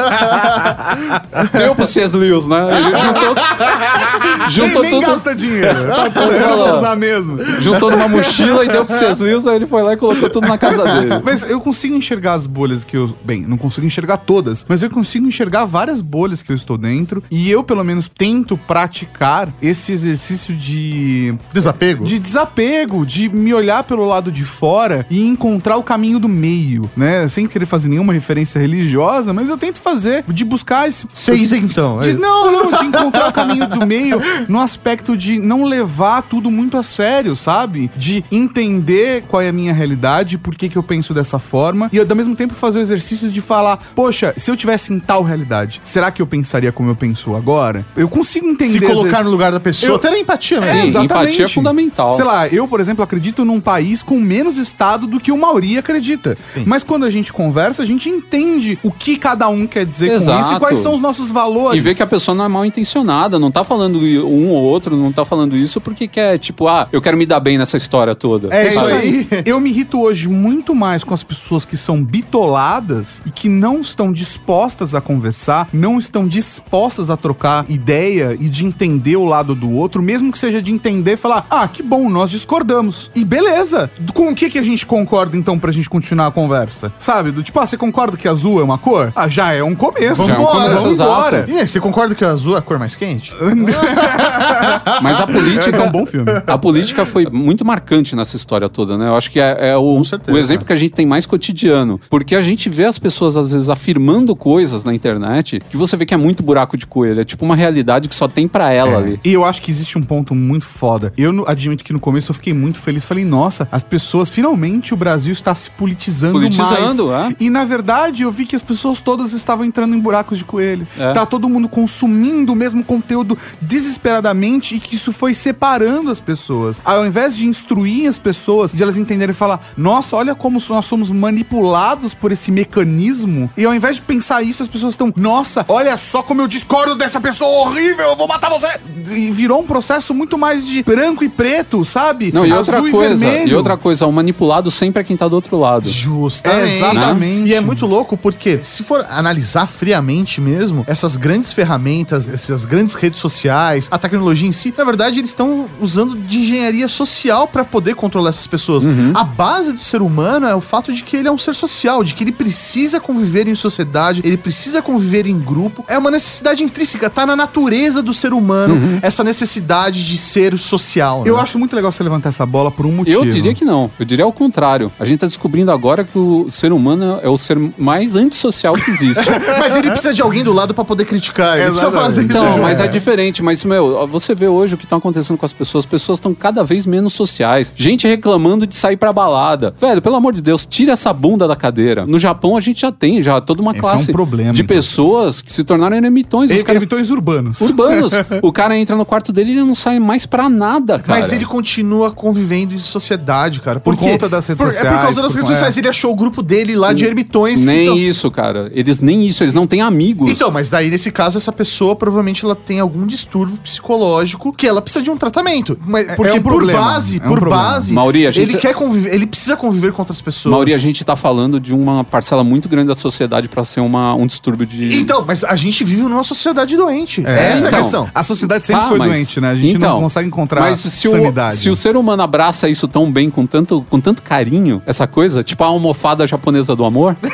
[1.53, 2.17] Deu pro C.S.
[2.17, 2.57] Lewis, né?
[2.77, 3.35] Ele juntou,
[4.41, 5.87] Nem, juntou nem tudo, gasta dinheiro.
[5.87, 6.09] Tá
[6.55, 7.43] vou usar mesmo.
[7.61, 9.23] juntou numa mochila e deu pro C.S.
[9.23, 11.21] Lewis, aí ele foi lá e colocou tudo na casa dele.
[11.25, 13.15] Mas eu consigo enxergar as bolhas que eu.
[13.25, 17.23] Bem, não consigo enxergar todas, mas eu consigo enxergar várias bolhas que eu estou dentro.
[17.31, 21.35] E eu, pelo menos, tento praticar esse exercício de.
[21.53, 22.05] Desapego?
[22.05, 26.91] De desapego, de me olhar pelo lado de fora e encontrar o caminho do meio,
[26.97, 27.27] né?
[27.29, 31.07] Sem querer fazer nenhuma referência religiosa, mas eu tento fazer, de buscar esse.
[31.13, 32.01] Seis então.
[32.01, 32.15] De- é.
[32.15, 36.77] não, não, de encontrar o caminho do meio no aspecto de não levar tudo muito
[36.77, 37.91] a sério, sabe?
[37.97, 41.99] De entender qual é a minha realidade, por que, que eu penso dessa forma, e
[41.99, 45.81] ao mesmo tempo fazer o exercício de falar, poxa, se eu tivesse em tal realidade,
[45.85, 47.85] será que eu pensaria como eu penso agora?
[47.97, 48.87] Eu consigo entender.
[48.89, 49.93] Se colocar no lugar da pessoa.
[49.93, 51.01] Eu- Até na empatia, é, mesmo.
[51.01, 52.15] Sim, empatia é fundamental.
[52.15, 55.79] Sei lá, eu, por exemplo, acredito num país com menos Estado do que o Mauri
[55.79, 56.37] acredita.
[56.67, 60.15] Mas quando a gente conversa, a gente entende o que cada um quer dizer com
[60.15, 60.41] Exato.
[60.47, 61.79] isso e quais são os nossos valores.
[61.79, 64.97] E ver que a pessoa não é mal intencionada, não tá falando um ou outro,
[64.97, 68.15] não tá falando isso porque quer, tipo, ah, eu quero me dar bem nessa história
[68.15, 68.55] toda.
[68.55, 69.29] É isso aí.
[69.45, 73.81] Eu me irrito hoje muito mais com as pessoas que são bitoladas e que não
[73.81, 79.55] estão dispostas a conversar, não estão dispostas a trocar ideia e de entender o lado
[79.55, 83.11] do outro, mesmo que seja de entender e falar: ah, que bom, nós discordamos.
[83.15, 83.91] E beleza.
[84.13, 86.93] Com o que, que a gente concorda então pra gente continuar a conversa?
[86.99, 87.31] Sabe?
[87.31, 89.13] Do tipo, ah, você concorda que azul é uma cor?
[89.15, 90.25] Ah, já é um começo.
[90.27, 91.11] Já é um começo, vamos exato.
[91.11, 91.47] embora.
[91.49, 93.33] E aí, você concorda que o azul é a cor mais quente?
[95.03, 95.77] Mas a política.
[95.77, 96.31] É um bom filme.
[96.47, 99.09] A política foi muito marcante nessa história toda, né?
[99.09, 100.37] Eu acho que é, é o, certeza.
[100.37, 102.01] o exemplo que a gente tem mais cotidiano.
[102.09, 106.07] Porque a gente vê as pessoas, às vezes, afirmando coisas na internet que você vê
[106.07, 107.21] que é muito buraco de coelho.
[107.21, 109.21] É tipo uma realidade que só tem pra ela ali.
[109.25, 111.13] E eu acho que existe um ponto muito foda.
[111.17, 113.05] Eu admito que no começo eu fiquei muito feliz.
[113.05, 117.33] Falei, nossa, as pessoas, finalmente o Brasil está se politizando, Politizando, mais.
[117.33, 117.37] é.
[117.41, 120.87] E na verdade eu vi que as pessoas todas estavam entrando em buracos de coelho.
[120.99, 121.13] É.
[121.13, 126.81] Tá todo mundo consumindo o mesmo conteúdo desesperadamente e que isso foi separando as pessoas.
[126.85, 130.85] Ao invés de instruir as pessoas, de elas entenderem e falar, nossa, olha como nós
[130.85, 133.51] somos manipulados por esse mecanismo.
[133.57, 136.95] E ao invés de pensar isso, as pessoas estão, nossa, olha só como eu discordo
[136.97, 138.69] dessa pessoa horrível, eu vou matar você.
[139.11, 142.33] E virou um processo muito mais de branco e preto, sabe?
[142.33, 143.49] Não, e Azul outra coisa, vermelho.
[143.49, 145.89] e outra coisa, o manipulado sempre é quem tá do outro lado.
[145.89, 146.77] Justamente.
[146.77, 147.51] Exatamente.
[147.51, 152.95] E é muito louco porque, se for analisar friamente mesmo, essas grandes ferramentas, essas grandes
[152.95, 157.65] redes sociais, a tecnologia em si, na verdade, eles estão usando de engenharia social para
[157.65, 158.85] poder controlar essas pessoas.
[159.15, 162.05] A base do ser humano é o fato de que ele é um ser social,
[162.05, 165.85] de que ele precisa conviver em sociedade, ele precisa conviver em grupo.
[165.89, 171.23] É uma necessidade intrínseca, tá na natureza do ser humano essa necessidade de ser social.
[171.27, 171.43] Eu né?
[171.43, 173.25] acho muito legal você levantar essa bola por um motivo.
[173.25, 173.91] Eu diria que não.
[173.99, 174.91] Eu diria ao contrário.
[174.99, 178.91] A gente tá descobrindo agora que o ser humano é o ser mais antissocial que
[178.91, 179.23] existe.
[179.59, 181.57] Mas ele precisa de alguém do lado pra poder criticar.
[181.57, 182.05] Ele precisa Exatamente.
[182.05, 182.31] fazer isso.
[182.31, 182.63] Então, junto.
[182.63, 183.43] mas é diferente.
[183.43, 185.85] Mas, meu, você vê hoje o que tá acontecendo com as pessoas.
[185.85, 187.73] As pessoas estão cada vez menos sociais.
[187.75, 189.75] Gente reclamando de sair pra balada.
[189.79, 192.07] Velho, pelo amor de Deus, tira essa bunda da cadeira.
[192.07, 194.63] No Japão a gente já tem já toda uma Esse é classe um problema, de
[194.63, 194.81] inclusive.
[194.87, 196.51] pessoas que se tornaram eremitões.
[196.51, 197.61] Os E- caras urbanos.
[197.61, 198.13] urbanos.
[198.43, 201.19] o cara entra no quarto dele e ele não sai mais pra nada, cara.
[201.21, 203.81] Mas ele continua convivendo em sociedade, cara.
[203.81, 204.05] Por quê?
[204.13, 205.77] conta das redes Por- É por sociais, causa das por- redes sociais.
[205.77, 205.81] é.
[205.81, 207.65] Ele achou o grupo dele lá de ermitões.
[207.65, 208.71] Nem tão- isso, cara.
[208.75, 210.31] Eles nem isso, eles não têm amigos.
[210.31, 214.81] Então, mas daí nesse caso essa pessoa provavelmente ela tem algum distúrbio psicológico que ela
[214.83, 215.79] precisa de um tratamento.
[215.87, 217.63] Mas porque é um por base, é um por problema.
[217.65, 220.53] base, Mauri, a gente- ele quer conviver, ele precisa conviver com outras pessoas.
[220.53, 224.15] Mauri, a gente tá falando de uma parcela muito grande da sociedade pra ser uma,
[224.15, 224.97] um distúrbio de.
[224.99, 227.23] Então, mas a gente vive numa sociedade doente.
[227.27, 227.79] É, Essa é então.
[227.79, 228.09] a questão.
[228.15, 229.51] A sociedade sempre Ah, foi mas- doente, né?
[229.51, 231.57] A gente então, não consegue encontrar mas se sanidade.
[231.57, 235.07] O, se o ser humano abraça isso tão bem, com tanto, com tanto carinho, essa
[235.07, 237.17] coisa, tipo a almofada japonesa do amor,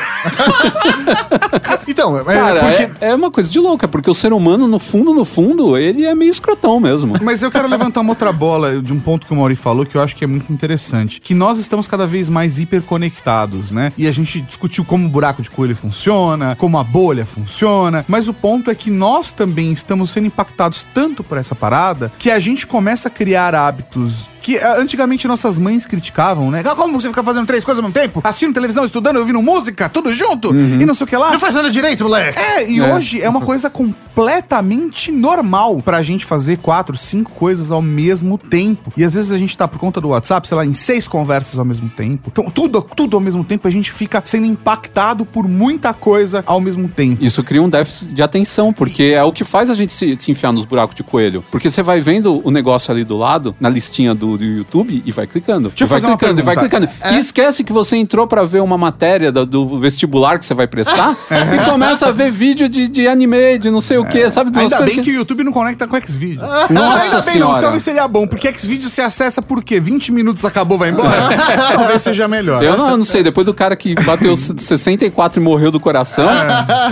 [1.86, 4.78] Então, é cara, porque é, é uma coisa de louca, porque o ser humano, no
[4.78, 7.14] fundo, no fundo, ele é meio escrotão mesmo.
[7.22, 9.96] Mas eu quero levantar uma outra bola de um ponto que o Mauri falou que
[9.96, 11.20] eu acho que é muito interessante.
[11.20, 13.92] Que nós estamos cada vez mais hiperconectados, né?
[13.98, 18.04] E a gente discutiu como o buraco de coelho funciona, como a bolha funciona.
[18.06, 22.30] Mas o ponto é que nós também estamos sendo impactados tanto por essa parada que
[22.30, 26.62] a gente começa a criar hábitos que eh, antigamente nossas mães criticavam, né?
[26.64, 28.20] Ah, Como você fica fazendo três coisas ao mesmo tempo?
[28.24, 30.54] Assistindo televisão, estudando, ouvindo música, tudo junto?
[30.54, 31.32] E não sei o que lá.
[31.32, 32.38] não faz nada direito, moleque.
[32.38, 37.82] É, e hoje é uma coisa completamente normal pra gente fazer quatro, cinco coisas ao
[37.82, 38.92] mesmo tempo.
[38.96, 41.58] E às vezes a gente tá por conta do WhatsApp, sei lá, em seis conversas
[41.58, 42.28] ao mesmo tempo.
[42.30, 46.60] Então, tudo, tudo ao mesmo tempo, a gente fica sendo impactado por muita coisa ao
[46.60, 47.24] mesmo tempo.
[47.24, 50.30] Isso cria um déficit de atenção, porque é o que faz a gente se, se
[50.30, 51.44] enfiar nos buracos de coelho.
[51.50, 55.12] Porque você vai vendo o negócio ali do lado, na listinha do, do YouTube, e
[55.12, 55.68] vai clicando.
[55.68, 56.88] Deixa e vai clicando, e vai clicando.
[57.12, 60.66] E esquece que você entrou pra ver uma matéria do, do vestibular que você vai
[60.66, 64.50] prestar e começa a ver vídeo de, de anime, de não sei o que, sabe?
[64.50, 66.50] De umas Ainda bem que o YouTube não conecta com Xvideos.
[66.70, 67.60] Nossa Ainda bem não, Senhora.
[67.60, 69.80] talvez seria bom, porque Xvideos você acessa por quê?
[69.80, 71.28] 20 minutos acabou, vai embora?
[71.74, 72.62] talvez seja melhor.
[72.62, 76.28] Eu não, eu não sei, depois do cara que bateu 64 e morreu do coração,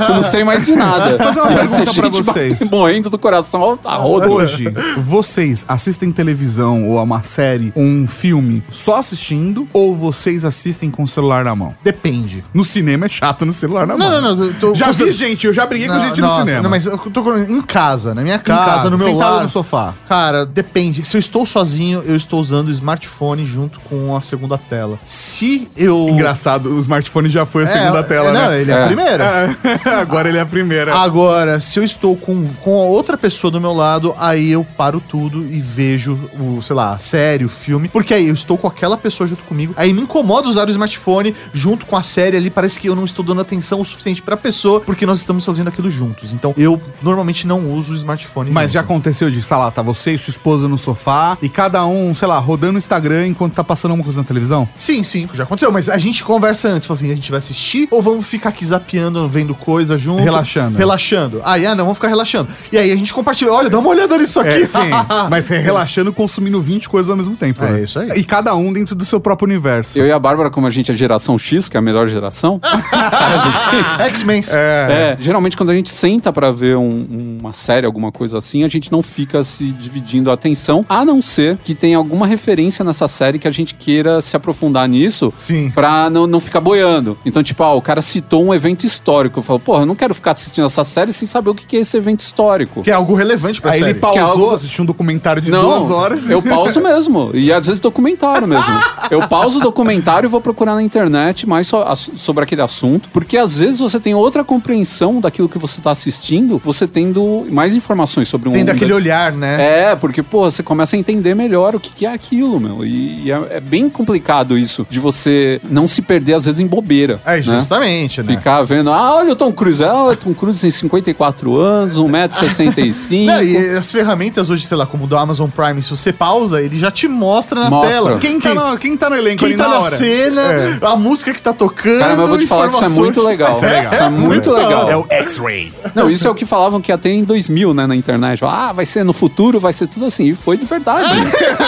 [0.09, 1.17] eu não sei mais de nada.
[1.17, 2.71] Vou fazer uma pergunta pra vocês.
[2.71, 4.29] morrendo do coração a roda.
[4.31, 10.91] Hoje, vocês assistem televisão ou a série ou um filme só assistindo ou vocês assistem
[10.91, 11.75] com o celular na mão?
[11.85, 12.45] Depende.
[12.53, 14.11] No cinema é chato no celular na mão.
[14.11, 14.53] Não, não, não.
[14.55, 16.63] tô- Já vi gente, eu já briguei com Não, gente nossa, no cinema.
[16.63, 19.43] Não, mas eu tô em casa, na minha Em casa, no meu sentado lar.
[19.43, 19.95] no sofá.
[20.09, 21.05] Cara, depende.
[21.05, 24.99] Se eu estou sozinho, eu estou usando o smartphone junto com a segunda tela.
[25.05, 26.09] Se eu.
[26.09, 28.61] Engraçado, o smartphone já foi a segunda É, tela, não, né?
[28.61, 28.87] ele é, a É.
[28.87, 29.57] primeira.
[30.01, 30.95] Agora ele é a primeira.
[30.95, 35.01] Agora, se eu estou com, com a outra pessoa do meu lado, aí eu paro
[35.07, 37.89] tudo e vejo o, sei lá, a série, o filme.
[37.89, 39.75] Porque aí eu estou com aquela pessoa junto comigo.
[39.77, 42.51] Aí me incomoda usar o smartphone junto com a série ali.
[42.51, 45.69] Parece que eu não estou dando atenção o suficiente pra pessoa, porque nós estamos fazendo
[45.69, 46.33] aquilo juntos.
[46.33, 48.51] Então, eu normalmente não uso o smartphone.
[48.51, 48.93] Mas já junto.
[48.93, 52.29] aconteceu de, sei lá, tá você e sua esposa no sofá e cada um, sei
[52.29, 54.69] lá, rodando o Instagram enquanto tá passando alguma coisa na televisão?
[54.77, 55.73] Sim, sim, já aconteceu.
[55.73, 58.65] Mas a gente conversa antes, fala assim, a gente vai assistir ou vamos ficar aqui
[58.65, 60.23] zapeando, vendo coisa junto?
[60.23, 60.79] Relaxando.
[60.79, 61.43] Relaxando.
[61.45, 62.49] Aí, ah, não, vamos ficar relaxando.
[62.71, 64.51] E aí a gente compartilha, olha, dá uma olhada nisso aqui.
[64.51, 64.91] É, sim.
[65.31, 67.65] Mas é relaxando, consumindo 20 coisas ao mesmo tempo.
[67.65, 67.83] É né?
[67.83, 68.11] isso aí.
[68.17, 69.99] E cada um dentro do seu próprio universo.
[69.99, 72.61] Eu e a Bárbara, como a gente é geração X, que é a melhor geração,
[74.07, 74.41] X-Men.
[74.53, 75.17] É.
[75.19, 78.69] é, geralmente quando a gente senta pra ver um- uma série, alguma coisa assim, a
[78.69, 83.09] gente não fica se dividindo a atenção, a não ser que tenha alguma referência nessa
[83.09, 85.71] série que a gente queira se aprofundar nisso Sim.
[85.71, 87.17] pra não, não ficar boiando.
[87.25, 89.39] Então, tipo, ah, o cara citou um evento histórico.
[89.39, 91.81] Eu falo, porra, eu não quero ficar assistindo essa série sem saber o que é
[91.81, 92.83] esse evento histórico.
[92.83, 93.91] Que é algo relevante pra Aí série.
[93.93, 96.31] ele pausou, é algo- assistiu um documentário de Não, duas horas.
[96.31, 96.98] Eu pauso mesmo.
[97.37, 98.65] E às vezes documentário mesmo.
[99.11, 103.09] Eu pauso o documentário e vou procurar na internet mais so- ass- sobre aquele assunto.
[103.11, 107.75] Porque às vezes você tem outra compreensão daquilo que você está assistindo, você tendo mais
[107.75, 109.91] informações sobre um Tem daquele olhar, né?
[109.91, 112.85] É, porque, pô, você começa a entender melhor o que, que é aquilo, meu.
[112.85, 116.67] E, e é, é bem complicado isso, de você não se perder, às vezes, em
[116.67, 117.21] bobeira.
[117.25, 117.43] É, né?
[117.43, 118.37] justamente, né?
[118.37, 123.27] Ficar vendo, ah, olha o Tom Cruise, ah, o Tom Cruise tem 54 anos, 1,65m.
[123.27, 126.79] Não, e as ferramentas hoje, sei lá, como do Amazon Prime, se você pausa, ele
[126.79, 127.91] já te mostra na Mostra.
[127.93, 128.19] tela.
[128.19, 129.97] Quem tá, no, quem tá no elenco quem ali tá na na hora?
[129.97, 130.79] cena, É.
[130.83, 131.99] a música que tá tocando.
[132.01, 133.53] Cara, mas eu vou te falar que isso é muito legal.
[133.53, 133.93] Isso é legal.
[133.93, 134.91] Isso é muito legal.
[134.91, 135.73] É o X-Ray.
[135.95, 138.45] Não, isso é o que falavam que ter em 2000, né, na internet.
[138.45, 140.25] Ah, vai ser no futuro, vai ser tudo assim.
[140.25, 141.05] E foi de verdade.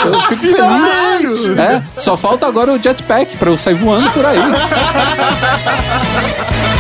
[0.06, 1.58] eu fico feliz.
[1.58, 4.38] É, só falta agora o jetpack pra eu sair voando por aí.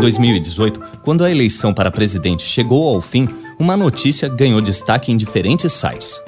[0.00, 3.28] 2018, quando a eleição para presidente chegou ao fim,
[3.58, 6.22] uma notícia ganhou destaque em diferentes sites.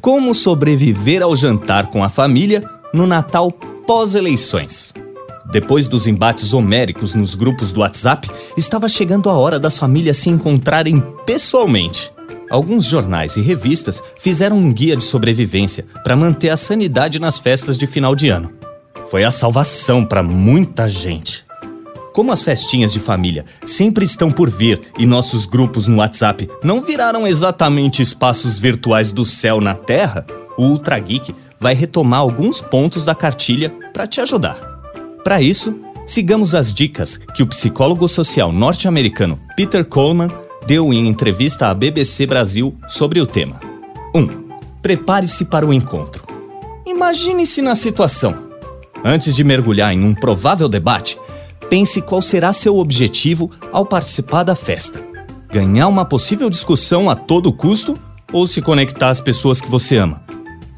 [0.00, 4.94] Como sobreviver ao jantar com a família no Natal pós-eleições?
[5.50, 10.28] Depois dos embates homéricos nos grupos do WhatsApp, estava chegando a hora das famílias se
[10.28, 12.12] encontrarem pessoalmente.
[12.50, 17.78] Alguns jornais e revistas fizeram um guia de sobrevivência para manter a sanidade nas festas
[17.78, 18.52] de final de ano.
[19.10, 21.47] Foi a salvação para muita gente.
[22.12, 26.80] Como as festinhas de família sempre estão por vir e nossos grupos no WhatsApp não
[26.80, 33.04] viraram exatamente espaços virtuais do céu na Terra, o Ultra Geek vai retomar alguns pontos
[33.04, 34.56] da cartilha para te ajudar.
[35.22, 40.28] Para isso, sigamos as dicas que o psicólogo social norte-americano Peter Coleman
[40.66, 43.60] deu em entrevista à BBC Brasil sobre o tema.
[44.14, 44.18] 1.
[44.20, 44.28] Um,
[44.80, 46.24] Prepare-se para o encontro.
[46.86, 48.48] Imagine-se na situação.
[49.04, 51.18] Antes de mergulhar em um provável debate,
[51.68, 55.04] pense qual será seu objetivo ao participar da festa.
[55.50, 57.98] Ganhar uma possível discussão a todo custo
[58.32, 60.22] ou se conectar às pessoas que você ama.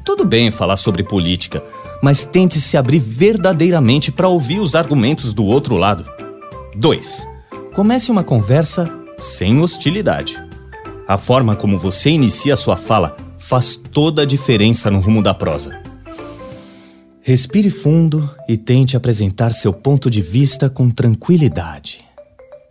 [0.05, 1.63] Tudo bem falar sobre política,
[2.01, 6.05] mas tente se abrir verdadeiramente para ouvir os argumentos do outro lado.
[6.75, 7.27] 2.
[7.73, 10.41] Comece uma conversa sem hostilidade.
[11.07, 15.80] A forma como você inicia sua fala faz toda a diferença no rumo da prosa.
[17.23, 21.99] Respire fundo e tente apresentar seu ponto de vista com tranquilidade.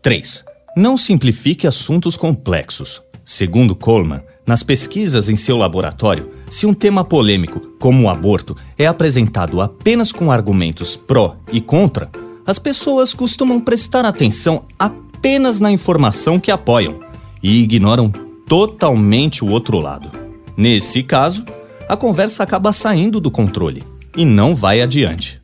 [0.03, 0.45] 3.
[0.77, 3.01] Não simplifique assuntos complexos.
[3.25, 8.89] Segundo Coleman, nas pesquisas em seu laboratório, se um tema polêmico, como o aborto, é
[8.89, 12.11] apresentado apenas com argumentos pró e contra,
[12.45, 16.99] as pessoas costumam prestar atenção apenas na informação que apoiam
[17.41, 18.11] e ignoram
[18.49, 20.11] totalmente o outro lado.
[20.57, 21.47] Nesse caso,
[21.89, 23.85] a conversa acaba saindo do controle
[24.17, 25.41] e não vai adiante.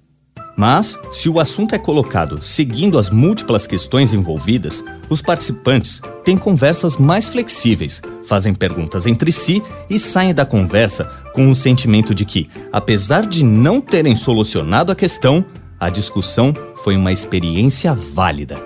[0.56, 6.96] Mas, se o assunto é colocado seguindo as múltiplas questões envolvidas, os participantes têm conversas
[6.96, 11.04] mais flexíveis, fazem perguntas entre si e saem da conversa
[11.34, 15.44] com o sentimento de que, apesar de não terem solucionado a questão,
[15.78, 18.56] a discussão foi uma experiência válida.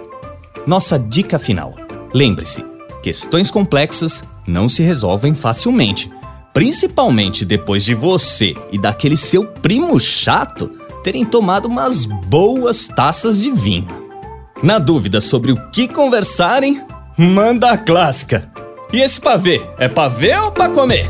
[0.65, 1.75] Nossa dica final:
[2.15, 2.65] lembre-se,
[3.03, 6.09] questões complexas não se resolvem facilmente
[6.53, 10.71] Principalmente depois de você e daquele seu primo chato
[11.05, 13.87] terem tomado umas boas taças de vinho.
[14.63, 16.85] Na dúvida sobre o que conversarem,
[17.17, 18.51] manda a clássica.
[18.93, 21.09] E esse pavê, é pavê ou pra comer?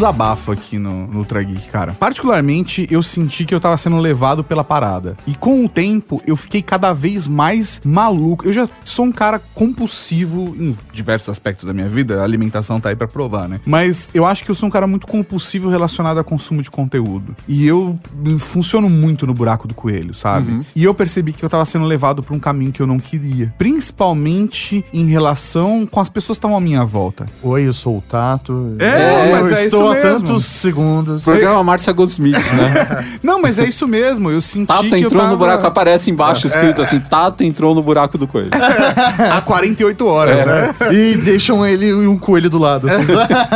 [0.00, 1.92] Desabafo aqui no, no Ultra Geek, cara.
[1.92, 5.16] Particularmente, eu senti que eu tava sendo levado pela parada.
[5.26, 8.46] E com o tempo, eu fiquei cada vez mais maluco.
[8.46, 12.20] Eu já sou um cara compulsivo em diversos aspectos da minha vida.
[12.20, 13.60] A alimentação tá aí pra provar, né?
[13.66, 17.36] Mas eu acho que eu sou um cara muito compulsivo relacionado a consumo de conteúdo.
[17.46, 17.98] E eu
[18.38, 20.50] funciono muito no buraco do coelho, sabe?
[20.50, 20.64] Uhum.
[20.74, 23.52] E eu percebi que eu tava sendo levado pra um caminho que eu não queria.
[23.58, 27.26] Principalmente em relação com as pessoas que estavam à minha volta.
[27.42, 28.74] Oi, eu sou o Tato.
[28.78, 30.26] É, é mas é isso mesmo.
[30.26, 31.24] tantos segundos.
[31.24, 33.04] Programa Márcia Goldsmith, né?
[33.22, 34.30] Não, mas é isso mesmo.
[34.30, 35.32] Eu senti Tato que entrou tava...
[35.32, 38.50] no buraco, aparece embaixo é, escrito é, assim: Tato entrou no buraco do coelho.
[39.30, 40.46] Há 48 horas, é.
[40.46, 40.74] né?
[40.92, 42.88] E deixam ele e um coelho do lado.
[42.88, 43.06] Assim.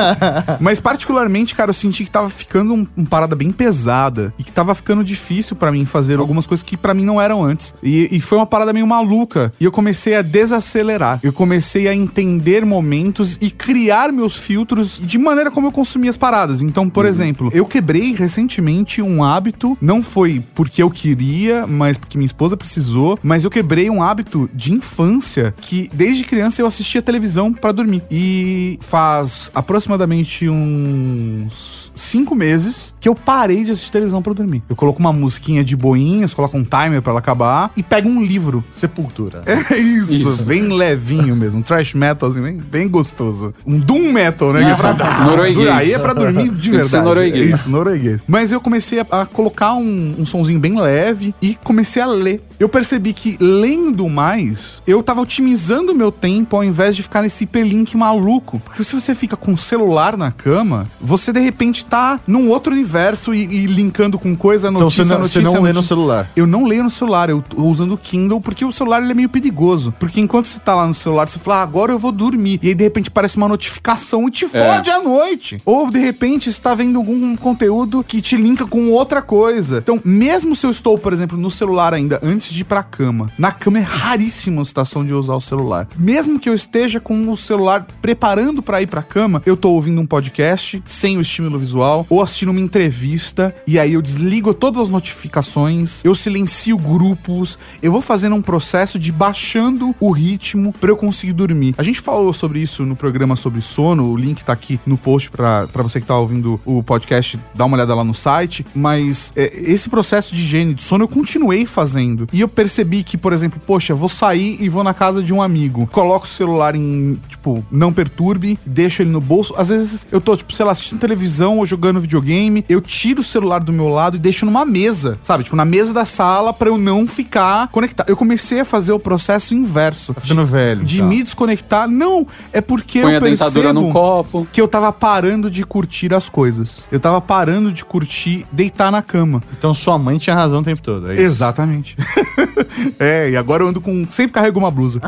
[0.61, 4.53] mas, particularmente, cara, eu senti que tava ficando uma um parada bem pesada e que
[4.53, 7.75] tava ficando difícil para mim fazer algumas coisas que para mim não eram antes.
[7.83, 9.53] E, e foi uma parada meio maluca.
[9.61, 11.21] E eu comecei a desacelerar.
[11.23, 16.17] Eu comecei a entender momentos e criar meus filtros de maneira como eu consumia as
[16.25, 16.63] paradas.
[16.63, 17.11] Então, por uhum.
[17.11, 22.57] exemplo, eu quebrei recentemente um hábito, não foi porque eu queria, mas porque minha esposa
[22.57, 27.73] precisou, mas eu quebrei um hábito de infância que desde criança eu assistia televisão para
[27.73, 28.03] dormir.
[28.11, 34.63] E faz aproximadamente uns cinco meses que eu parei de assistir televisão para dormir.
[34.69, 38.23] Eu coloco uma musiquinha de boinhas, coloco um timer para ela acabar e pego um
[38.23, 38.65] livro.
[38.73, 39.43] Sepultura.
[39.47, 40.45] É isso, isso.
[40.45, 41.61] bem levinho mesmo.
[41.61, 43.55] Um trash metal, assim, bem, bem gostoso.
[43.67, 44.65] Um doom metal, né?
[44.65, 45.69] Ah, é pra, norueguês.
[45.69, 47.05] Aí é pra dormir de verdade.
[47.05, 47.51] Norueguês.
[47.51, 48.21] Isso, norueguês.
[48.27, 52.43] Mas eu comecei a, a colocar um, um sonzinho bem leve e comecei a ler.
[52.59, 57.23] Eu percebi que lendo mais, eu tava otimizando o meu tempo ao invés de ficar
[57.23, 58.61] nesse hiperlink maluco.
[58.61, 62.73] Porque se você fica com o celular na cama, você de repente tá num outro
[62.73, 65.73] universo e, e linkando com coisa, notícia, então, você não, notícia, você não notícia.
[65.73, 66.31] lê no celular.
[66.35, 69.15] Eu não leio no celular, eu tô usando o Kindle porque o celular ele é
[69.15, 69.95] meio perigoso.
[69.99, 72.59] Porque enquanto você tá lá no celular, você fala, ah, agora eu vou dormir.
[72.63, 74.49] E aí de repente parece uma notificação e te é.
[74.49, 75.61] fode à noite.
[75.65, 79.79] Ou de repente você tá vendo algum conteúdo que te linka com outra coisa.
[79.79, 83.31] Então, mesmo se eu estou, por exemplo, no celular ainda antes de ir pra cama,
[83.39, 85.89] na cama é raríssima a situação de usar o celular.
[85.99, 90.01] Mesmo que eu esteja com o celular preparando para ir pra cama, eu tô ouvindo
[90.01, 94.55] um podcast sem o estímulo visual audiovisual ou assistindo uma entrevista e aí eu desligo
[94.55, 100.73] todas as notificações, eu silencio grupos, eu vou fazendo um processo de baixando o ritmo
[100.81, 101.75] pra eu conseguir dormir.
[101.77, 105.31] A gente falou sobre isso no programa sobre sono, o link tá aqui no post
[105.31, 109.53] pra você que tá ouvindo o podcast, dá uma olhada lá no site, mas é,
[109.55, 112.29] esse processo de higiene de sono eu continuei fazendo.
[112.33, 115.43] E eu percebi que, por exemplo, poxa, vou sair e vou na casa de um
[115.43, 119.55] amigo, coloco o celular em, tipo, não perturbe, deixo ele no bolso.
[119.57, 123.25] Às vezes eu tô, tipo, sei lá, assistindo televisão ou jogando videogame, eu tiro o
[123.25, 125.45] celular do meu lado e deixo numa mesa, sabe?
[125.45, 128.09] Tipo, na mesa da sala pra eu não ficar conectado.
[128.09, 130.15] Eu comecei a fazer o processo inverso.
[130.15, 130.85] Tá ficando velho.
[130.85, 131.05] De tá.
[131.05, 131.89] me desconectar.
[131.89, 134.47] Não, é porque Põe eu percebo no copo.
[134.53, 136.87] que eu tava parando de curtir as coisas.
[136.93, 139.43] Eu tava parando de curtir deitar na cama.
[139.59, 141.11] Então sua mãe tinha razão o tempo todo.
[141.11, 141.23] É isso.
[141.23, 141.97] Exatamente.
[142.99, 144.07] é, e agora eu ando com.
[144.11, 145.01] Sempre carrego uma blusa.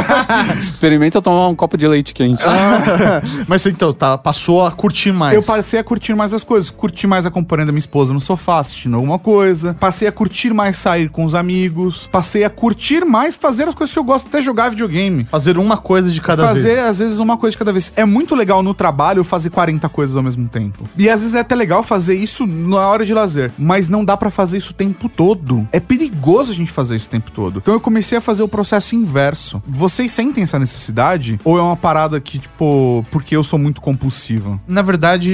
[0.56, 2.42] Experimenta tomar um copo de leite quente.
[3.48, 5.34] Mas então, tá, passou a curtir mais.
[5.34, 6.70] Eu passei a curtir mais as coisas.
[6.70, 9.74] Curti mais acompanhando a minha esposa no sofá, assistindo alguma coisa.
[9.74, 12.08] Passei a curtir mais sair com os amigos.
[12.10, 15.24] Passei a curtir mais fazer as coisas que eu gosto, até jogar videogame.
[15.30, 16.78] Fazer uma coisa de cada fazer, vez.
[16.86, 17.92] às vezes, uma coisa de cada vez.
[17.96, 20.88] É muito legal no trabalho fazer 40 coisas ao mesmo tempo.
[20.98, 23.52] E às vezes é até legal fazer isso na hora de lazer.
[23.58, 25.66] Mas não dá pra fazer isso o tempo todo.
[25.72, 27.58] É perigoso a gente fazer isso o tempo todo.
[27.58, 29.62] Então eu comecei a fazer o processo inverso.
[29.66, 31.40] Vocês sentem essa necessidade?
[31.44, 34.60] Ou é uma parada que, tipo, porque eu sou muito compulsiva?
[34.66, 35.32] Na verdade,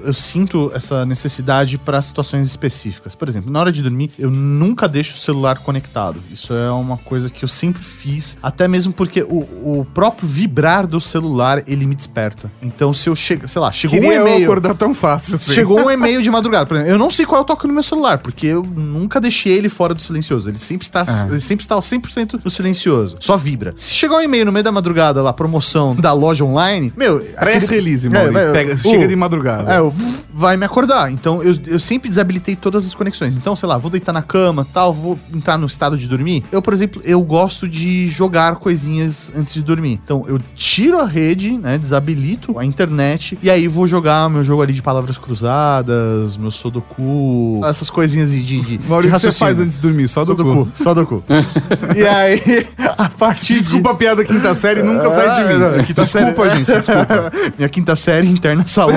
[0.00, 3.14] eu, eu sinto essa necessidade para situações específicas.
[3.14, 6.20] Por exemplo, na hora de dormir, eu nunca deixo o celular conectado.
[6.32, 9.38] Isso é uma coisa que eu sempre fiz, até mesmo porque o,
[9.80, 12.50] o próprio vibrar do celular, ele me desperta.
[12.62, 14.44] Então, se eu chego, sei lá, chegou Queria um eu e-mail.
[14.44, 15.52] acordar tão fácil assim.
[15.54, 16.66] Chegou um e-mail de madrugada.
[16.66, 19.20] Por exemplo, eu não sei qual é o toque no meu celular, porque eu nunca
[19.20, 20.48] deixei ele fora do silencioso.
[20.48, 21.30] Ele sempre está, É.
[21.30, 23.16] ele sempre está ao 100% no silencioso.
[23.20, 23.72] Só vibra.
[23.76, 27.20] Se chegar um e-mail no meio da madrugada lá, promoção da loja online, meu.
[27.38, 28.32] Press aquele- release, É, Mauri.
[28.32, 29.72] vai- Pega- o- chega de madrugada.
[29.72, 29.89] É, o
[30.32, 31.10] vai me acordar.
[31.12, 33.36] Então eu, eu sempre desabilitei todas as conexões.
[33.36, 36.44] Então, sei lá, vou deitar na cama, tal, vou entrar no estado de dormir.
[36.52, 40.00] Eu, por exemplo, eu gosto de jogar coisinhas antes de dormir.
[40.04, 44.62] Então, eu tiro a rede, né, desabilito a internet e aí vou jogar meu jogo
[44.62, 49.32] ali de palavras cruzadas, meu Sudoku, essas coisinhas de, de, de Mauri, o que você
[49.32, 50.08] faz antes de dormir?
[50.08, 50.68] Só do cu.
[50.74, 51.22] Só do cu.
[51.96, 52.66] e aí,
[52.98, 55.84] a partir Desculpa a piada quinta série, nunca sai de Ah, não, mim.
[55.84, 56.58] quinta desculpa, série.
[56.58, 57.32] gente, desculpa.
[57.58, 58.96] Minha quinta série interna saúde.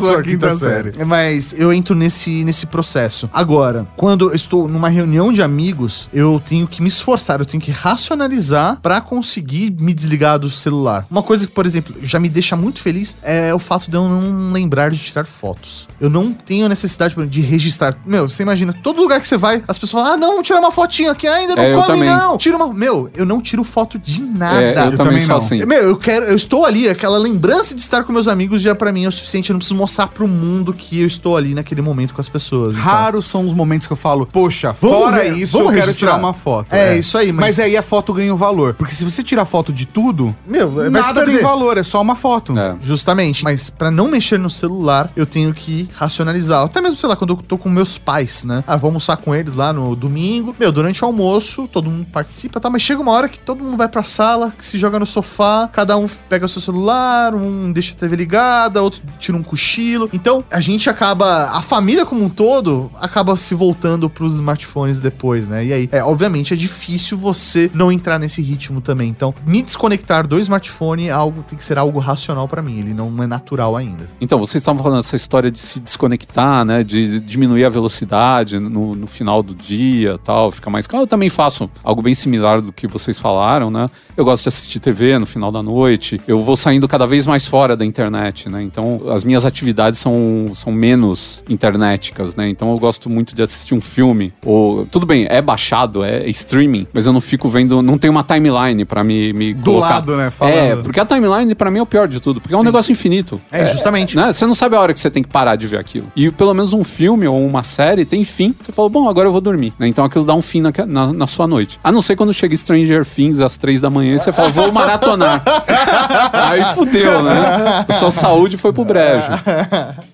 [0.00, 1.04] Sua quinta série.
[1.04, 3.28] Mas eu entro nesse, nesse processo.
[3.32, 7.62] Agora, quando eu estou numa reunião de amigos, eu tenho que me esforçar, eu tenho
[7.62, 11.06] que racionalizar pra conseguir me desligar do celular.
[11.10, 14.08] Uma coisa que, por exemplo, já me deixa muito feliz é o fato de eu
[14.08, 15.88] não lembrar de tirar fotos.
[16.00, 17.96] Eu não tenho necessidade de registrar.
[18.04, 20.70] Meu, você imagina, todo lugar que você vai, as pessoas falam: ah, não, tira uma
[20.72, 22.04] fotinha aqui ainda, não É, eu come, também.
[22.10, 22.36] não.
[22.36, 22.72] Tira uma.
[22.72, 24.60] Meu, eu não tiro foto de nada.
[24.62, 25.36] É, eu, Eu também também não.
[25.36, 25.64] assim.
[25.64, 28.92] Meu, eu quero, eu estou ali, aquela lembrança de estar com meus amigos já pra
[28.92, 31.82] mim é o suficiente, eu não preciso mostrar pro mundo que eu estou ali naquele
[31.82, 32.74] momento com as pessoas.
[32.76, 36.08] Raros são os momentos que eu falo, poxa, Vamos fora ver, isso, eu quero registrar.
[36.12, 36.72] tirar uma foto.
[36.72, 38.74] É, isso aí, mas- Mas aí a foto ganha o valor.
[38.74, 42.56] Porque se você tirar foto de tudo, Meu, nada tem valor, é só uma foto.
[42.58, 42.76] É.
[42.82, 43.44] Justamente.
[43.44, 46.64] Mas pra não mexer no celular, eu tenho que racionalizar.
[46.64, 48.62] Até mesmo, sei lá, quando eu tô com meus pais, né?
[48.66, 50.54] Ah, vou almoçar com eles lá no domingo.
[50.58, 52.70] Meu, durante o almoço, todo mundo participa, tá?
[52.70, 55.68] Mas chega uma hora que todo mundo vai pra sala, que se joga no sofá,
[55.72, 59.71] cada um pega o seu celular, um deixa a TV ligada, outro tira um cochilo.
[60.12, 65.48] Então, a gente acaba, a família como um todo, acaba se voltando pros smartphones depois,
[65.48, 65.64] né?
[65.64, 69.08] E aí, é, obviamente, é difícil você não entrar nesse ritmo também.
[69.08, 72.78] Então, me desconectar do smartphone é algo, tem que ser algo racional pra mim.
[72.78, 74.08] Ele não é natural ainda.
[74.20, 76.84] Então, vocês estavam falando dessa história de se desconectar, né?
[76.84, 81.04] De diminuir a velocidade no, no final do dia tal, fica mais calmo.
[81.04, 83.88] Eu também faço algo bem similar do que vocês falaram, né?
[84.16, 86.20] Eu gosto de assistir TV no final da noite.
[86.26, 88.62] Eu vou saindo cada vez mais fora da internet, né?
[88.62, 89.61] Então, as minhas atividades
[89.94, 92.48] são, são menos internéticas, né?
[92.48, 94.32] Então, eu gosto muito de assistir um filme.
[94.44, 98.22] Ou, tudo bem, é baixado, é streaming, mas eu não fico vendo, não tem uma
[98.22, 100.54] timeline pra me, me Do lado, né, falando.
[100.54, 102.92] É, porque a timeline pra mim é o pior de tudo, porque é um negócio
[102.92, 103.40] infinito.
[103.50, 104.16] É, justamente.
[104.16, 104.32] Né?
[104.32, 106.06] Você não sabe a hora que você tem que parar de ver aquilo.
[106.16, 108.54] E pelo menos um filme ou uma série tem fim.
[108.60, 109.72] Você falou, bom, agora eu vou dormir.
[109.78, 109.86] né?
[109.88, 111.78] Então aquilo dá um fim na, na, na sua noite.
[111.82, 114.70] A não ser quando chega Stranger Things às três da manhã e você fala, vou
[114.72, 115.42] maratonar.
[116.32, 117.86] Aí fudeu, né?
[117.98, 119.24] Sua saúde foi pro brejo.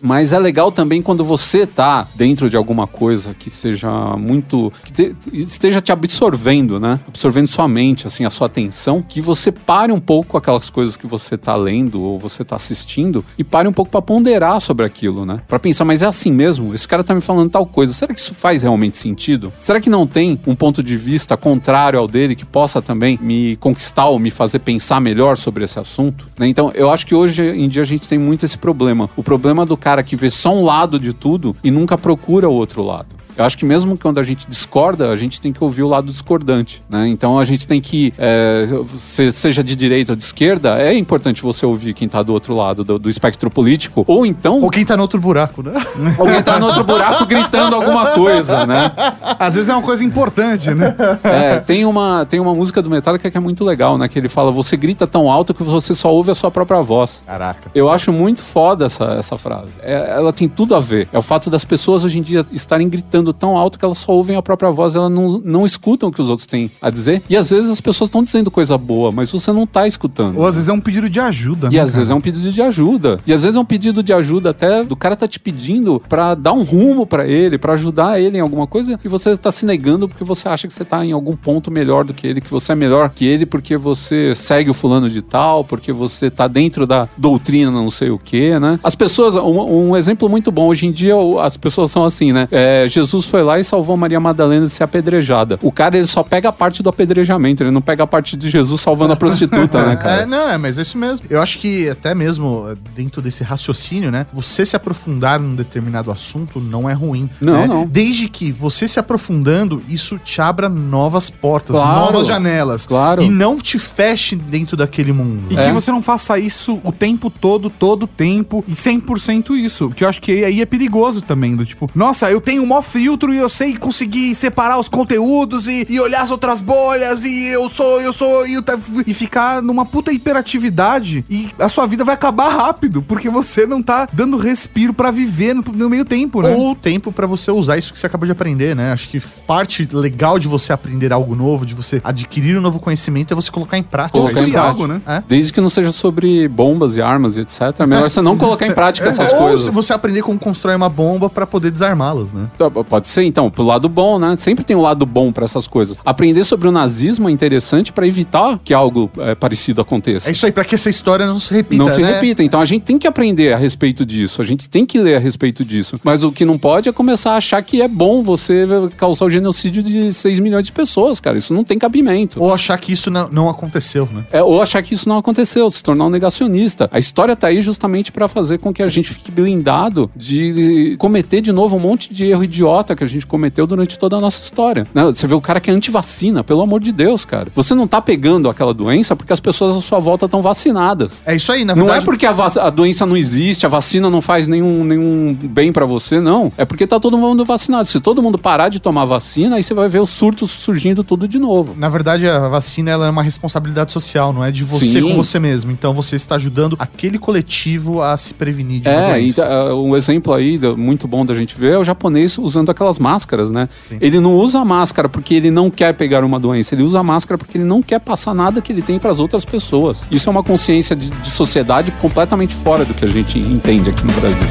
[0.01, 4.73] Mas é legal também quando você tá dentro de alguma coisa que seja muito.
[4.85, 7.01] que te- esteja te absorvendo, né?
[7.09, 11.07] Absorvendo sua mente, assim, a sua atenção, que você pare um pouco aquelas coisas que
[11.07, 15.25] você tá lendo ou você tá assistindo e pare um pouco pra ponderar sobre aquilo,
[15.27, 15.41] né?
[15.49, 16.75] Pra pensar, mas é assim mesmo?
[16.75, 17.93] Esse cara tá me falando tal coisa.
[17.93, 19.53] Será que isso faz realmente sentido?
[19.61, 23.57] Será que não tem um ponto de vista contrário ao dele que possa também me
[23.57, 26.29] conquistar ou me fazer pensar melhor sobre esse assunto?
[26.39, 26.47] né?
[26.49, 29.09] Então, eu acho que hoje em dia a gente tem muito esse problema.
[29.17, 32.55] O problema do cara que vê só um lado de tudo e nunca procura o
[32.55, 33.15] outro lado.
[33.39, 36.09] Eu acho que mesmo quando a gente discorda, a gente tem que ouvir o lado
[36.09, 37.07] discordante, né?
[37.07, 38.67] Então a gente tem que, é,
[38.97, 42.83] seja de direita ou de esquerda, é importante você ouvir quem tá do outro lado
[42.83, 44.61] do, do espectro político, ou então...
[44.61, 45.73] Ou quem tá no outro buraco, né?
[46.19, 48.91] Ou quem tá no outro buraco gritando alguma coisa, né?
[49.39, 50.97] Às vezes é uma coisa importante, né?
[51.23, 54.09] É, tem uma, tem uma música do Metallica que é muito legal, né?
[54.09, 57.23] Que ele fala, você grita tão alto que você só ouve a sua própria voz.
[57.25, 57.71] Caraca.
[57.73, 59.75] Eu acho muito foda essa, essa frase.
[59.81, 61.09] É, ela tem tudo a ver.
[61.13, 64.13] É o fato das pessoas hoje em dia estarem gritando tão alto que elas só
[64.13, 67.23] ouvem a própria voz, elas não, não escutam o que os outros têm a dizer.
[67.29, 70.39] E às vezes as pessoas estão dizendo coisa boa, mas você não tá escutando.
[70.39, 71.99] Ou às vezes é um pedido de ajuda, E né, às cara?
[71.99, 73.21] vezes é um pedido de ajuda.
[73.27, 76.35] E às vezes é um pedido de ajuda até do cara tá te pedindo pra
[76.35, 79.65] dar um rumo pra ele, pra ajudar ele em alguma coisa, e você tá se
[79.67, 82.51] negando porque você acha que você tá em algum ponto melhor do que ele, que
[82.51, 86.47] você é melhor que ele porque você segue o fulano de tal, porque você tá
[86.49, 88.79] dentro da doutrina não sei o que, né?
[88.83, 92.49] As pessoas, um, um exemplo muito bom, hoje em dia as pessoas são assim, né?
[92.51, 95.59] É, Jesus foi lá e salvou Maria Madalena de ser apedrejada.
[95.63, 98.49] O cara, ele só pega a parte do apedrejamento, ele não pega a parte de
[98.51, 100.23] Jesus salvando a prostituta, né, cara?
[100.23, 101.27] É, não, é, mas é isso mesmo.
[101.31, 104.27] Eu acho que até mesmo eh, dentro desse raciocínio, né?
[104.33, 107.29] Você se aprofundar num determinado assunto não é ruim.
[107.41, 107.67] Não, né?
[107.67, 107.87] não.
[107.87, 112.01] Desde que você se aprofundando, isso te abra novas portas, Claro.
[112.13, 112.87] novas janelas.
[112.87, 113.23] Claro.
[113.23, 115.53] E não te feche dentro daquele mundo.
[115.53, 115.67] E É.
[115.67, 119.91] que você não faça isso o tempo todo, todo o tempo, e 100% isso.
[119.91, 122.83] Que eu acho que aí é perigoso também, do tipo, nossa, eu tenho um maior
[122.99, 127.47] filtro e eu sei conseguir separar os conteúdos e, e olhar as outras bolhas e
[127.47, 128.77] eu sou, eu sou, e, eu tá-
[129.07, 133.81] e ficar numa puta hiperatividade e a sua vida vai acabar rápido, porque você não
[133.81, 136.53] tá dando respiro pra viver no, no meio tempo, né?
[136.57, 138.91] Ou tempo pra você usar isso que você acabou de aprender, né?
[138.93, 143.33] Acho que parte legal de você aprender algo novo, de você adquirir um novo conhecimento,
[143.33, 144.19] é você colocar em prática.
[144.19, 145.01] Em Construir algo, né?
[145.07, 145.23] É.
[145.29, 147.61] Desde que não seja sobre bombas e armas e etc.
[147.79, 149.67] É melhor você não colocar em prática essas Ou coisas.
[149.67, 152.47] se você aprender como constrói uma bomba pra poder desarmá-las, né?
[152.89, 154.37] Pode ser, então, pro lado bom, né?
[154.39, 155.97] Sempre tem um lado bom pra essas coisas.
[156.05, 160.29] Aprender sobre o nazismo é interessante pra evitar que algo é, parecido aconteça.
[160.29, 162.15] É isso aí, pra que essa história não se repita, não se né?
[162.15, 162.43] repita.
[162.43, 164.41] Então a gente tem que aprender a respeito disso.
[164.41, 166.01] A gente tem que ler a respeito disso.
[166.03, 168.67] Mas o que não pode é começar a achar que é bom você
[168.97, 171.37] causar o genocídio de 6 milhões de pessoas, cara.
[171.37, 172.43] Isso não tem cabimento.
[172.43, 174.25] Ou achar que isso não, não aconteceu, né?
[174.33, 176.89] É, ou achar que isso não aconteceu, se tornar um negacionista.
[176.93, 181.41] A história tá aí justamente pra fazer com que a gente fique blindado de cometer
[181.41, 184.43] de novo um monte de erro idiota que a gente cometeu durante toda a nossa
[184.43, 184.87] história.
[184.95, 185.05] né?
[185.05, 187.49] Você vê o cara que é anti-vacina, pelo amor de Deus, cara.
[187.55, 191.23] Você não tá pegando aquela doença porque as pessoas à sua volta estão vacinadas.
[191.27, 192.03] É isso aí, na Não verdade.
[192.03, 195.85] é porque a, a doença não existe, a vacina não faz nenhum, nenhum bem pra
[195.85, 196.53] você, não.
[196.57, 197.87] É porque tá todo mundo vacinado.
[197.89, 201.27] Se todo mundo parar de tomar vacina, aí você vai ver os surtos surgindo tudo
[201.29, 201.75] de novo.
[201.77, 205.03] Na verdade, a vacina ela é uma responsabilidade social, não é de você Sim.
[205.03, 205.71] com você mesmo.
[205.71, 209.73] Então você está ajudando aquele coletivo a se prevenir de uma É, doença.
[209.73, 213.51] uh, um exemplo aí muito bom da gente ver é o japonês usando aquelas máscaras,
[213.51, 213.69] né?
[214.01, 217.03] Ele não usa a máscara porque ele não quer pegar uma doença, ele usa a
[217.03, 220.05] máscara porque ele não quer passar nada que ele tem para as outras pessoas.
[220.11, 224.05] Isso é uma consciência de, de sociedade completamente fora do que a gente entende aqui
[224.05, 224.49] no Brasil.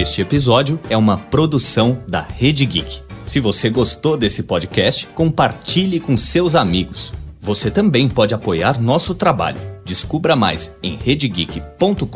[0.00, 3.07] Este episódio é uma produção da Rede Geek.
[3.28, 7.12] Se você gostou desse podcast, compartilhe com seus amigos.
[7.42, 9.60] Você também pode apoiar nosso trabalho.
[9.84, 12.06] Descubra mais em redegeek.com.br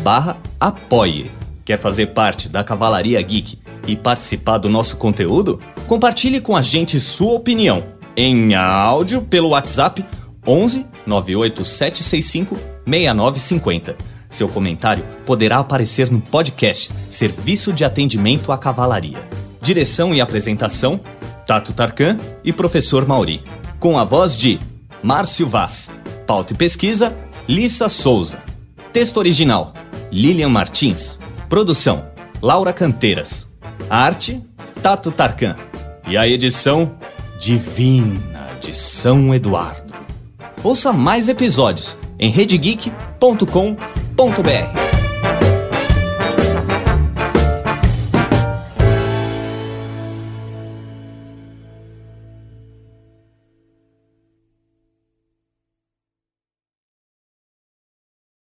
[0.00, 1.32] barra apoie.
[1.64, 3.58] Quer fazer parte da Cavalaria Geek
[3.88, 5.60] e participar do nosso conteúdo?
[5.88, 7.82] Compartilhe com a gente sua opinião
[8.16, 10.04] em áudio pelo WhatsApp
[10.46, 12.56] 11 98765
[12.86, 14.11] 6950.
[14.32, 19.18] Seu comentário poderá aparecer no podcast Serviço de Atendimento à Cavalaria.
[19.60, 20.98] Direção e apresentação:
[21.46, 23.44] Tato Tarkan e Professor Mauri.
[23.78, 24.58] Com a voz de
[25.02, 25.92] Márcio Vaz.
[26.26, 27.14] Pauta e pesquisa:
[27.46, 28.42] Lissa Souza.
[28.90, 29.74] Texto original:
[30.10, 31.18] Lilian Martins.
[31.46, 32.06] Produção:
[32.40, 33.46] Laura Canteiras.
[33.90, 34.42] Arte:
[34.82, 35.56] Tato Tarkan.
[36.08, 36.94] E a edição
[37.38, 39.92] divina de São Eduardo.
[40.64, 44.91] Ouça mais episódios em redegeek.com.br.